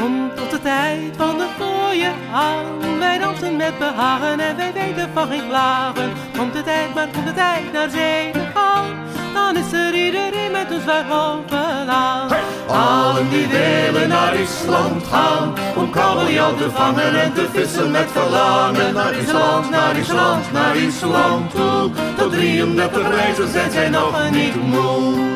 Komt 0.00 0.36
tot 0.36 0.50
de 0.50 0.60
tijd 0.62 1.16
van 1.16 1.38
de 1.38 1.46
fooien 1.58 2.14
aan. 2.34 2.98
Wij 2.98 3.18
dansen 3.18 3.56
met 3.56 3.78
behagen 3.78 4.40
en 4.40 4.56
wij 4.56 4.72
weten 4.72 5.10
van 5.14 5.28
geen 5.28 5.48
klagen. 5.48 6.12
Komt 6.36 6.52
de 6.52 6.62
tijd, 6.62 6.94
maar 6.94 7.08
komt 7.12 7.26
de 7.26 7.34
tijd 7.34 7.72
naar 7.72 7.90
zee 7.90 8.30
te 8.30 8.46
gaan. 8.54 9.11
Dan 9.34 9.56
is 9.56 9.72
er 9.72 9.94
iedereen 9.94 10.52
met 10.52 10.72
ons 10.72 10.84
waar 10.84 11.04
bovenaan. 11.08 12.28
Allen 12.66 13.28
die 13.30 13.46
willen 13.46 14.08
naar 14.08 14.34
Island 14.34 15.06
gaan 15.06 15.54
om 15.76 15.90
kabeljauw 15.90 16.56
te 16.56 16.70
vangen 16.70 17.20
en 17.20 17.32
te 17.32 17.48
vissen 17.52 17.90
met 17.90 18.10
verlangen. 18.12 18.94
Naar 18.94 19.14
Island, 19.14 19.70
naar 19.70 19.96
Island, 19.96 20.52
naar 20.52 20.76
Island 20.76 21.50
toe. 21.50 21.90
Tot 22.16 22.32
33 22.32 23.08
reizen 23.08 23.48
zijn 23.48 23.70
zij 23.70 23.88
nog 23.88 24.30
niet 24.30 24.54
moe. 24.66 25.30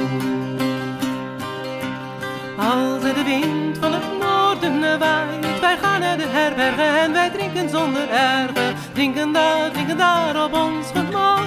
Als 2.56 3.04
er 3.04 3.14
de 3.14 3.22
wind 3.24 3.78
van 3.80 3.92
het 3.92 4.02
noorden 4.20 4.98
waait, 4.98 5.60
wij 5.60 5.76
gaan 5.82 6.00
naar 6.00 6.16
de 6.16 6.26
herbergen 6.26 7.00
en 7.00 7.12
wij 7.12 7.30
drinken 7.30 7.70
zonder 7.70 8.08
ergen. 8.10 8.74
Drinken 8.92 9.32
daar, 9.32 9.70
drinken 9.72 9.96
daar 9.96 10.44
op 10.44 10.52
ons 10.52 10.86
gemak, 10.94 11.40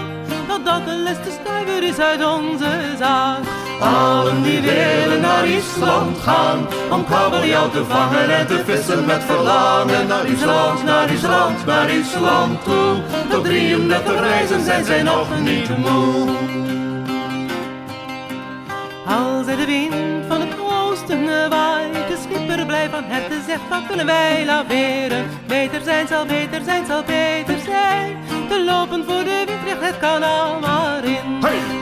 totdat 0.63 0.85
de 0.85 0.97
laatste 0.97 1.31
stuiver 1.41 1.83
is 1.83 1.99
uit 1.99 2.25
onze 2.25 2.95
zaak. 2.97 3.39
Allen 3.79 4.43
die 4.43 4.61
willen 4.61 5.21
naar 5.21 5.47
Island 5.47 6.17
gaan 6.17 6.67
om 6.91 7.05
kabeljauw 7.05 7.69
te 7.69 7.85
vangen 7.85 8.29
en 8.37 8.47
te 8.47 8.63
vissen 8.65 9.05
met 9.05 9.23
verlangen. 9.23 10.07
Naar 10.07 10.25
Island, 10.25 10.83
naar 10.83 11.11
Island, 11.11 11.65
naar 11.65 11.89
Island 11.89 12.63
toe. 12.63 13.01
Tot 13.29 13.43
33 13.43 14.19
reizen 14.19 14.63
zijn 14.63 14.85
zij 14.85 15.03
nog 15.03 15.27
niet 15.39 15.77
moe. 15.77 16.27
Als 19.05 19.45
de 19.45 19.65
wind 19.65 20.25
van 20.27 20.41
het 20.41 20.59
oosten 20.59 21.49
waait, 21.49 21.93
de 21.93 22.17
schipper 22.23 22.65
blij 22.65 22.89
van 22.89 23.03
harte 23.03 23.41
zegt, 23.47 23.69
wat 23.69 23.87
willen 23.87 24.05
wij 24.05 24.45
laveren? 24.45 25.25
Beter 25.47 25.81
zijn 25.83 26.07
zal, 26.07 26.25
beter 26.25 26.61
zijn 26.63 26.85
zal, 26.85 27.03
beter 27.03 27.59
zijn. 27.65 28.17
Te 28.49 28.63
lopen 28.63 29.05
voor 29.05 29.23
de 29.23 29.43
windrecht 29.45 29.81
het 29.81 29.99
kanaal. 29.99 30.48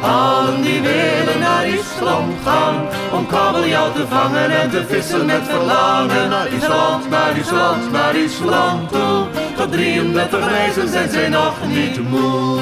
Allen 0.08 0.62
die 0.62 0.82
willen 0.82 1.40
naar 1.40 1.68
Island 1.68 2.34
gaan 2.44 2.88
om 3.12 3.28
kabeljauw 3.28 3.92
te 3.92 4.08
vangen 4.08 4.50
en 4.62 4.70
te 4.70 4.86
vissen 4.86 5.26
met 5.26 5.44
verlangen. 5.44 6.30
Naar 6.30 6.54
Island, 6.54 7.10
naar 7.10 7.38
Island, 7.38 7.92
naar 7.92 8.16
Island 8.16 8.92
toe. 8.92 9.28
Tot 9.56 9.72
33 9.72 10.50
reizen 10.50 10.88
zijn 10.88 11.10
zij 11.10 11.30
nog 11.30 11.68
niet 11.68 12.10
moe. 12.10 12.60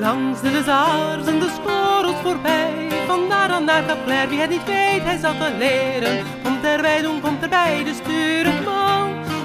Langs 0.00 0.40
de 0.40 0.62
zaars 0.64 1.26
en 1.26 1.38
de 1.38 1.50
schorels 1.56 2.20
voorbij, 2.22 2.88
van 3.06 3.28
daar 3.28 3.50
aan 3.50 3.64
naar 3.64 3.86
Capler, 3.86 4.28
wie 4.28 4.40
het 4.40 4.50
niet 4.50 4.64
weet, 4.64 5.02
hij 5.02 5.18
zal 5.18 5.32
het 5.34 5.58
leren. 5.58 6.24
Komt 6.42 6.64
er 6.64 6.70
erbij 6.70 7.02
doen, 7.02 7.20
komt 7.20 7.42
erbij 7.42 7.84
de 7.84 7.94
stuurman. 8.02 8.77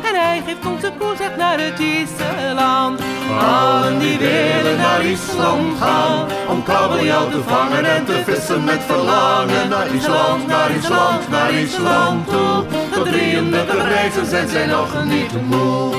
En 0.09 0.15
hij 0.15 0.41
geeft 0.45 0.65
ons 0.65 0.83
een 0.83 0.97
koerzeg 0.97 1.35
naar 1.37 1.59
het 1.59 1.73
Gisseland. 1.79 3.01
Allen 3.39 3.99
die 3.99 4.17
willen 4.17 4.77
naar 4.77 5.05
Island 5.05 5.77
gaan, 5.79 6.27
om 6.49 6.63
kabeljauw 6.63 7.29
te 7.29 7.41
vangen 7.43 7.85
en 7.85 8.05
te 8.05 8.21
vissen 8.25 8.63
met 8.63 8.81
verlangen. 8.85 9.69
Naar 9.69 9.93
Island, 9.93 10.47
naar 10.47 10.71
Island, 10.71 11.29
naar 11.29 11.53
Island 11.53 12.27
toe. 12.27 12.63
Tot 12.91 13.05
33 13.05 13.87
reizen 13.87 14.25
zijn 14.25 14.47
zij 14.47 14.65
nog 14.65 15.03
niet 15.03 15.41
moe. 15.49 15.95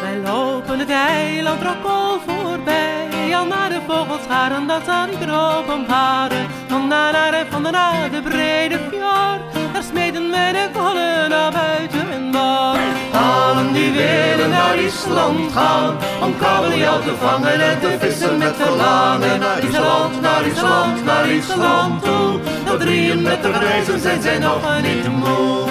Wij 0.00 0.18
lopen 0.24 0.78
het 0.78 0.90
eiland 0.90 1.62
Rokkol 1.62 2.18
voorbij, 2.26 3.36
al 3.36 3.46
naar 3.46 3.68
de 3.68 3.80
vogelscharen, 3.86 4.66
dat 4.66 4.82
zal 4.86 5.06
niet 5.06 5.20
erop 5.20 5.68
omharen. 5.68 6.46
Van 6.68 6.88
daar 6.88 7.12
naar 7.12 7.30
de, 7.30 7.44
van 7.50 7.62
daar 7.62 7.72
naar 7.72 8.10
de 8.10 8.22
brede 8.22 8.78
fjord, 8.90 9.49
smeden 9.82 10.30
wij 10.30 10.52
de 10.52 10.68
kollen 10.72 11.30
naar 11.30 11.52
buiten 11.52 12.12
en 12.12 12.30
boord. 12.30 12.78
Allen 13.12 13.72
die 13.72 13.92
willen 13.92 14.50
naar 14.50 14.78
Island 14.78 15.52
gaan, 15.52 15.96
om 16.22 16.36
kabeljauw 16.38 17.00
te 17.00 17.14
vangen 17.20 17.60
en 17.60 17.80
te 17.80 17.96
vissen 18.00 18.38
met 18.38 18.56
verlangen. 18.56 19.40
Naar 19.40 19.64
Island, 19.64 20.20
naar 20.20 20.46
Island, 20.46 21.04
naar 21.04 21.28
Island 21.28 22.02
toe, 22.02 22.40
tot 22.64 22.80
33 22.80 23.60
reizen 23.60 24.00
zijn 24.00 24.22
zij 24.22 24.38
nog 24.38 24.62
niet 24.82 25.08
moe. 25.08 25.68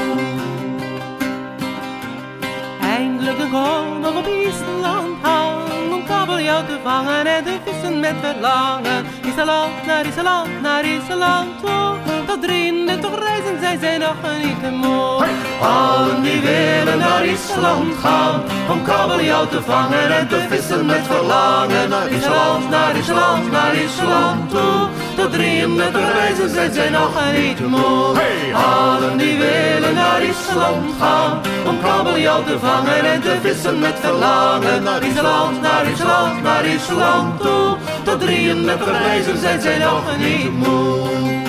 Eindelijk 2.82 3.38
dan 3.38 3.50
komen 3.50 4.02
we 4.02 4.18
op 4.18 4.28
Island 4.28 5.24
aan 5.24 5.92
Om 5.94 6.06
kabeljauw 6.06 6.66
te 6.66 6.78
vangen 6.84 7.26
en 7.26 7.44
te 7.44 7.58
vissen 7.66 8.00
met 8.00 8.16
verlangen 8.22 9.06
Island, 9.28 9.86
naar 9.86 10.06
Island, 10.06 10.62
naar 10.62 10.86
Island 10.86 11.60
toe 11.62 12.19
Tot 12.30 12.42
33 12.42 13.10
reizen 13.20 13.60
zijn 13.60 13.80
zij 13.80 13.98
nog 13.98 14.16
niet 14.42 14.72
moe 14.72 15.26
Allen 15.62 16.22
die 16.22 16.42
willen 16.42 16.98
naar 16.98 17.26
Island 17.26 17.96
gaan 18.02 18.42
Om 18.70 18.84
kabeljauw 18.84 19.48
te 19.48 19.62
vangen 19.62 20.18
en 20.18 20.28
te 20.28 20.46
vissen 20.50 20.86
met 20.86 21.02
verlangen 21.08 21.90
Naar 21.90 22.12
Island, 22.12 22.70
naar 22.70 22.98
Island, 22.98 23.52
naar 23.52 23.76
Island 23.76 24.50
toe. 24.50 24.88
Tot 25.16 25.32
33 25.32 26.14
reizen 26.14 26.50
zijn 26.50 26.74
zij 26.74 26.90
nog 26.90 27.14
niet 27.34 27.68
moe 27.68 28.22
Allen 28.54 29.18
die 29.18 29.38
willen 29.38 29.94
naar 29.94 30.24
Island 30.24 30.92
gaan 31.00 31.42
Om 31.68 31.82
kabeljauw 31.82 32.44
te 32.44 32.60
vangen 32.60 33.06
en 33.06 33.22
te 33.22 33.38
vissen 33.42 33.80
met 33.80 34.00
verlangen 34.00 34.84
Naar 34.84 35.04
Island, 35.04 35.62
naar 35.62 35.90
Island, 35.92 36.44
naar 36.44 36.66
Island 36.66 37.42
toe. 37.42 37.78
Tot 38.04 38.20
33 38.20 39.02
reizen 39.02 39.38
zijn 39.38 39.62
zij 39.62 39.78
nog 39.78 40.18
niet 40.18 40.52
moe 40.52 41.49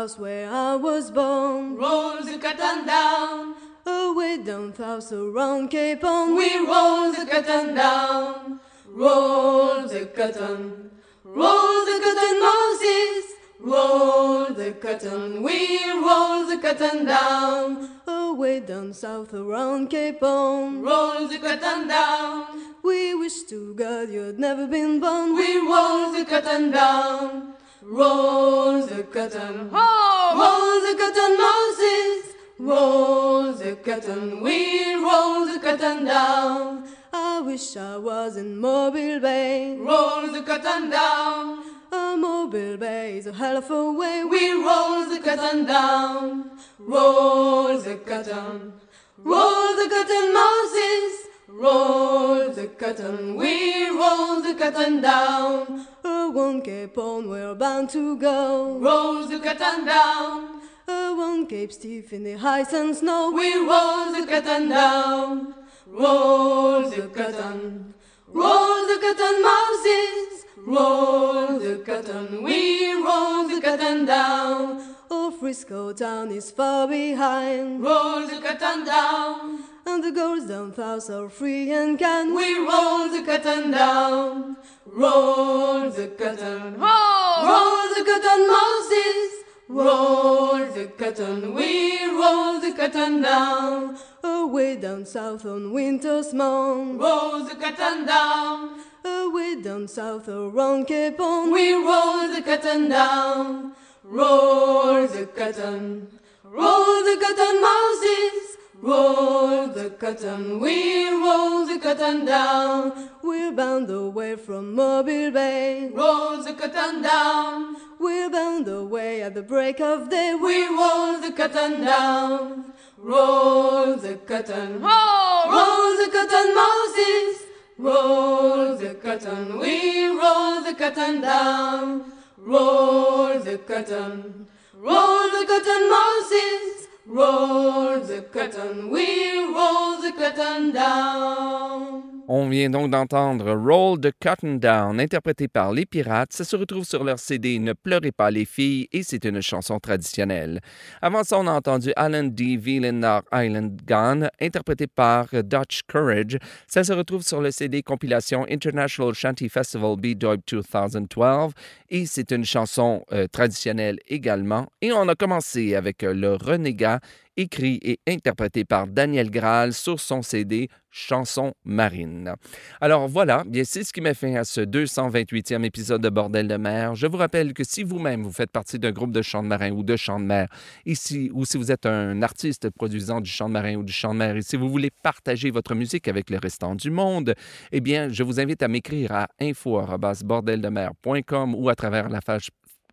south 0.00 0.18
where 0.18 0.50
I 0.50 0.76
was 0.76 1.10
born. 1.10 1.76
Rolls 1.76 2.24
the 2.24 2.38
curtain 2.38 2.86
down. 2.86 3.54
Away 3.84 4.38
down 4.42 4.74
south 4.74 5.12
around 5.12 5.68
Cape 5.68 6.00
Horn. 6.00 6.36
We 6.36 6.56
roll 6.56 7.12
the 7.12 7.26
curtain 7.30 7.74
down. 7.74 8.60
Roll 8.88 9.86
the 9.86 10.06
curtain. 10.06 10.90
Roll 11.22 11.84
the 11.90 11.98
curtain, 12.04 12.36
Moses. 12.48 13.24
Roll 13.60 14.46
the 14.54 14.72
curtain. 14.72 15.42
We 15.42 15.58
roll 15.92 16.46
the 16.46 16.58
curtain 16.62 17.04
down. 17.04 17.90
Away 18.06 18.60
down 18.60 18.94
south 18.94 19.34
around 19.34 19.90
Cape 19.90 20.20
Horn. 20.20 20.80
Roll 20.80 21.28
the 21.28 21.38
curtain 21.38 21.88
down. 21.88 22.46
We 22.82 23.14
wish 23.14 23.42
to 23.50 23.74
God 23.74 24.08
you'd 24.08 24.38
never 24.38 24.66
been 24.66 24.98
born. 24.98 25.36
We 25.36 25.58
roll 25.58 26.10
the 26.12 26.24
curtain 26.24 26.70
down. 26.70 27.54
Roll 27.82 28.82
the 28.86 29.02
curtain. 29.04 29.70
Oh! 29.72 30.32
Roll 30.36 30.80
the 30.86 30.94
curtain, 31.00 31.36
Moses. 31.38 32.36
Roll 32.58 33.52
the 33.54 33.76
curtain. 33.76 34.42
We 34.42 34.94
roll 34.96 35.46
the 35.46 35.58
curtain 35.58 36.04
down. 36.04 36.84
I 37.10 37.40
wish 37.40 37.76
I 37.78 37.96
was 37.96 38.36
in 38.36 38.58
Mobile 38.58 39.20
Bay. 39.20 39.78
Roll 39.78 40.26
the 40.30 40.42
curtain 40.42 40.90
down. 40.90 41.64
A 41.90 42.16
Mobile 42.18 42.76
Bay 42.76 43.16
is 43.16 43.26
a 43.26 43.32
hell 43.32 43.56
of 43.56 43.70
a 43.70 43.92
way. 43.92 44.24
We 44.24 44.52
roll 44.52 45.08
the 45.08 45.18
curtain 45.18 45.64
down. 45.64 46.50
Roll 46.78 47.78
the 47.78 47.96
curtain. 47.96 48.74
Roll 49.16 49.76
the 49.76 49.88
curtain, 49.88 50.34
Moses. 50.34 51.29
Roll 51.52 52.50
the 52.50 52.68
curtain. 52.68 53.34
We 53.36 53.88
roll 53.88 54.40
the 54.40 54.54
curtain 54.54 55.00
down. 55.00 55.86
A 56.04 56.30
one 56.30 56.62
Cape 56.62 56.96
on, 56.96 57.28
we're 57.28 57.54
bound 57.54 57.90
to 57.90 58.16
go. 58.16 58.78
Roll 58.78 59.26
the 59.26 59.38
curtain 59.38 59.84
down. 59.84 60.62
A 60.88 61.14
one 61.14 61.46
Cape 61.46 61.72
Stiff 61.72 62.12
in 62.12 62.24
the 62.24 62.34
high 62.34 62.62
sun 62.62 62.94
snow. 62.94 63.30
We 63.32 63.54
roll 63.56 64.12
the 64.12 64.26
curtain 64.26 64.68
down. 64.68 65.54
Roll 65.86 66.88
the 66.88 67.08
curtain. 67.08 67.94
Roll 68.28 68.86
the 68.86 68.98
curtain, 69.00 69.42
Moses. 69.42 70.44
Roll 70.56 71.58
the 71.58 71.82
curtain. 71.84 72.42
We 72.44 72.92
roll 72.92 73.48
the 73.48 73.60
curtain 73.60 74.04
down. 74.04 74.94
Oh, 75.10 75.32
Frisco 75.32 75.92
town 75.92 76.30
is 76.30 76.52
far 76.52 76.86
behind. 76.86 77.82
Roll 77.82 78.26
the 78.26 78.40
curtain 78.40 78.84
down. 78.84 79.64
And 79.92 80.04
the 80.04 80.12
girls 80.12 80.46
down 80.46 80.72
south 80.72 81.10
are 81.10 81.28
free 81.28 81.72
and 81.72 81.98
can. 81.98 82.32
We 82.32 82.58
roll 82.58 83.08
the 83.08 83.24
curtain 83.26 83.72
down. 83.72 84.56
Roll 84.86 85.90
the 85.90 86.06
curtain. 86.06 86.76
Oh! 86.78 87.32
Roll 87.50 87.82
the 87.96 88.02
curtain, 88.08 88.42
Moses. 88.56 89.30
Roll 89.68 90.58
the 90.76 90.86
curtain. 90.96 91.54
We 91.54 92.04
roll 92.06 92.60
the 92.60 92.72
curtain 92.72 93.20
down. 93.20 93.98
Away 94.22 94.76
down 94.76 95.06
south 95.06 95.44
on 95.44 95.72
Winter's 95.72 96.32
Mound. 96.32 97.00
Roll 97.00 97.42
the 97.42 97.56
curtain 97.56 98.06
down. 98.06 98.80
Away 99.04 99.60
down 99.60 99.88
south 99.88 100.28
around 100.28 100.86
Cape 100.86 101.18
Horn. 101.18 101.50
We 101.50 101.72
roll 101.72 102.28
the 102.32 102.42
curtain 102.42 102.88
down. 102.88 103.74
Roll 104.04 105.08
the 105.08 105.26
curtain. 105.26 106.08
Roll 106.44 107.02
the 107.02 107.16
curtain, 107.20 107.60
Moses. 107.60 108.59
Roll 108.82 109.68
the 109.68 109.90
curtain. 109.90 110.58
We 110.58 111.08
roll 111.10 111.66
the 111.66 111.78
curtain 111.78 112.24
down. 112.24 113.10
We're 113.22 113.52
bound 113.52 113.90
away 113.90 114.36
from 114.36 114.74
Mobile 114.74 115.30
Bay. 115.30 115.90
Roll 115.92 116.42
the 116.42 116.54
curtain 116.54 117.02
down. 117.02 117.76
We're 117.98 118.30
bound 118.30 118.68
away 118.68 119.22
at 119.22 119.34
the 119.34 119.42
break 119.42 119.80
of 119.80 120.08
day. 120.08 120.34
We 120.34 120.66
roll 120.68 121.20
the 121.20 121.32
curtain 121.32 121.82
down. 121.82 122.72
Roll 122.96 123.96
the 123.96 124.14
curtain. 124.16 124.80
Oh! 124.82 125.40
Roll 125.52 125.96
the 126.00 126.10
curtain, 126.10 126.54
Moses. 126.54 127.46
Roll 127.76 128.76
the 128.76 128.94
curtain. 128.94 129.58
We 129.58 130.06
roll 130.08 130.62
the 130.62 130.74
curtain 130.74 131.20
down. 131.20 132.12
Roll 132.38 133.38
the 133.40 133.58
curtain. 133.58 134.46
Roll 134.74 135.28
the 135.28 135.44
curtain, 135.46 135.90
Moses. 135.90 136.89
Roll 137.06 138.00
the 138.00 138.22
curtain. 138.22 138.90
We 138.90 139.38
roll 139.38 140.00
the 140.00 140.12
curtain 140.12 140.72
down. 140.72 142.09
On 142.32 142.48
vient 142.48 142.70
donc 142.70 142.92
d'entendre 142.92 143.52
Roll 143.54 143.98
the 143.98 144.12
Cotton 144.22 144.54
Down, 144.54 145.00
interprété 145.00 145.48
par 145.48 145.72
Les 145.72 145.84
Pirates. 145.84 146.32
Ça 146.32 146.44
se 146.44 146.54
retrouve 146.54 146.84
sur 146.84 147.02
leur 147.02 147.18
CD 147.18 147.58
Ne 147.58 147.72
pleurez 147.72 148.12
pas 148.12 148.30
les 148.30 148.44
filles 148.44 148.86
et 148.92 149.02
c'est 149.02 149.24
une 149.24 149.40
chanson 149.40 149.80
traditionnelle. 149.80 150.60
Avant 151.02 151.24
ça, 151.24 151.40
on 151.40 151.48
a 151.48 151.50
entendu 151.50 151.92
Alan 151.96 152.22
D. 152.22 152.56
Villanar 152.56 153.22
Island 153.32 153.80
Gone, 153.84 154.30
interprété 154.40 154.86
par 154.86 155.26
Dutch 155.42 155.80
Courage. 155.90 156.38
Ça 156.68 156.84
se 156.84 156.92
retrouve 156.92 157.22
sur 157.22 157.40
le 157.40 157.50
CD 157.50 157.82
compilation 157.82 158.46
International 158.48 159.12
Shanty 159.12 159.48
Festival 159.48 159.96
B-Doib 159.96 160.42
2012 160.46 161.52
et 161.88 162.06
c'est 162.06 162.30
une 162.30 162.44
chanson 162.44 163.04
euh, 163.10 163.26
traditionnelle 163.26 163.98
également. 164.06 164.68
Et 164.80 164.92
on 164.92 165.08
a 165.08 165.16
commencé 165.16 165.74
avec 165.74 166.04
euh, 166.04 166.14
Le 166.14 166.34
Renégat 166.34 167.00
écrit 167.40 167.78
et 167.82 167.98
interprété 168.06 168.64
par 168.64 168.86
Daniel 168.86 169.30
Graal 169.30 169.72
sur 169.72 169.98
son 169.98 170.22
CD 170.22 170.68
Chanson 170.90 171.54
marine. 171.64 172.34
Alors 172.80 173.06
voilà, 173.08 173.44
bien 173.46 173.62
c'est 173.64 173.84
ce 173.84 173.92
qui 173.92 174.00
met 174.00 174.12
fin 174.12 174.34
à 174.34 174.42
ce 174.44 174.60
228e 174.60 175.64
épisode 175.64 176.02
de 176.02 176.08
Bordel 176.08 176.48
de 176.48 176.56
mer. 176.56 176.96
Je 176.96 177.06
vous 177.06 177.16
rappelle 177.16 177.54
que 177.54 177.62
si 177.64 177.84
vous-même 177.84 178.24
vous 178.24 178.32
faites 178.32 178.50
partie 178.50 178.78
d'un 178.78 178.90
groupe 178.90 179.12
de 179.12 179.22
chant 179.22 179.42
de 179.42 179.48
marin 179.48 179.70
ou 179.70 179.84
de 179.84 179.96
chant 179.96 180.20
de 180.20 180.24
mer, 180.24 180.48
ici, 180.84 181.30
ou 181.32 181.44
si 181.44 181.56
vous 181.56 181.72
êtes 181.72 181.86
un 181.86 182.22
artiste 182.22 182.70
produisant 182.70 183.20
du 183.20 183.30
chant 183.30 183.48
de 183.48 183.54
marin 183.54 183.76
ou 183.76 183.84
du 183.84 183.92
chant 183.92 184.12
de 184.12 184.18
mer, 184.18 184.36
et 184.36 184.42
si 184.42 184.56
vous 184.56 184.68
voulez 184.68 184.90
partager 185.02 185.50
votre 185.50 185.74
musique 185.74 186.08
avec 186.08 186.28
le 186.28 186.38
restant 186.38 186.74
du 186.74 186.90
monde, 186.90 187.34
eh 187.72 187.80
bien, 187.80 188.08
je 188.08 188.24
vous 188.24 188.40
invite 188.40 188.62
à 188.62 188.68
m'écrire 188.68 189.12
à 189.12 189.28
info.bordeldemer.com 189.40 191.54
ou 191.54 191.68
à 191.68 191.76
travers 191.76 192.08
la 192.08 192.20
page 192.20 192.48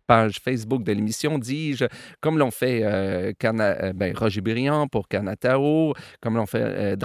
page 0.08 0.40
Facebook 0.42 0.82
de 0.82 0.92
l'émission, 0.92 1.38
dis-je, 1.38 1.84
comme 2.20 2.38
l'ont 2.38 2.50
fait 2.50 2.80
euh, 2.82 3.32
euh, 3.44 3.92
ben, 3.92 4.16
Roger 4.16 4.40
Briand 4.40 4.88
pour 4.88 5.06
Canatao, 5.06 5.94
comme 6.20 6.36
l'ont 6.36 6.46
fait 6.46 6.62
euh, 6.62 6.96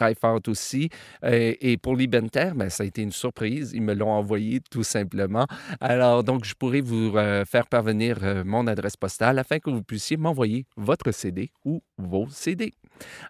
aussi. 0.48 0.90
Euh, 1.24 1.54
et 1.60 1.78
pour 1.78 1.96
Libenter, 1.96 2.52
ben, 2.56 2.70
ça 2.70 2.84
a 2.84 2.86
été 2.88 3.02
une 3.02 3.12
surprise. 3.12 3.72
Ils 3.74 3.82
me 3.82 3.94
l'ont 3.94 4.12
envoyé 4.12 4.62
tout 4.72 4.84
simplement. 4.84 5.46
Alors, 5.82 6.24
donc, 6.24 6.46
je 6.46 6.54
pourrais 6.56 6.82
vous 6.82 7.12
euh, 7.18 7.44
faire 7.46 7.68
parvenir 7.68 8.18
mon 8.46 8.66
adresse 8.68 8.96
postale 8.96 9.38
afin 9.38 9.60
que 9.60 9.70
vous 9.70 9.84
puissiez 9.84 10.18
m'envoyer 10.18 10.66
votre 10.78 11.12
CD 11.12 11.52
ou 11.66 11.84
vos 11.98 12.28
CD. 12.30 12.74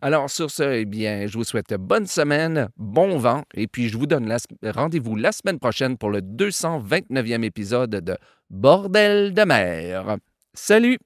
Alors, 0.02 0.30
sur 0.30 0.52
ce, 0.52 0.64
eh 0.64 0.86
bien, 0.86 1.28
je 1.28 1.38
vous 1.38 1.44
souhaite 1.44 1.74
bonne 1.74 2.08
semaine, 2.08 2.70
bon 2.78 3.18
vent, 3.18 3.44
et 3.54 3.68
puis 3.68 3.90
je 3.90 3.98
vous 3.98 4.08
donne 4.08 4.36
rendez-vous 4.64 5.16
la 5.16 5.32
semaine 5.32 5.60
prochaine 5.60 5.98
pour 5.98 6.10
le 6.10 6.22
229e 6.22 7.44
épisode 7.44 7.92
de 7.92 8.18
Bordel 8.50 9.34
de 9.34 9.44
mer. 9.44 10.18
Salut! 10.54 10.98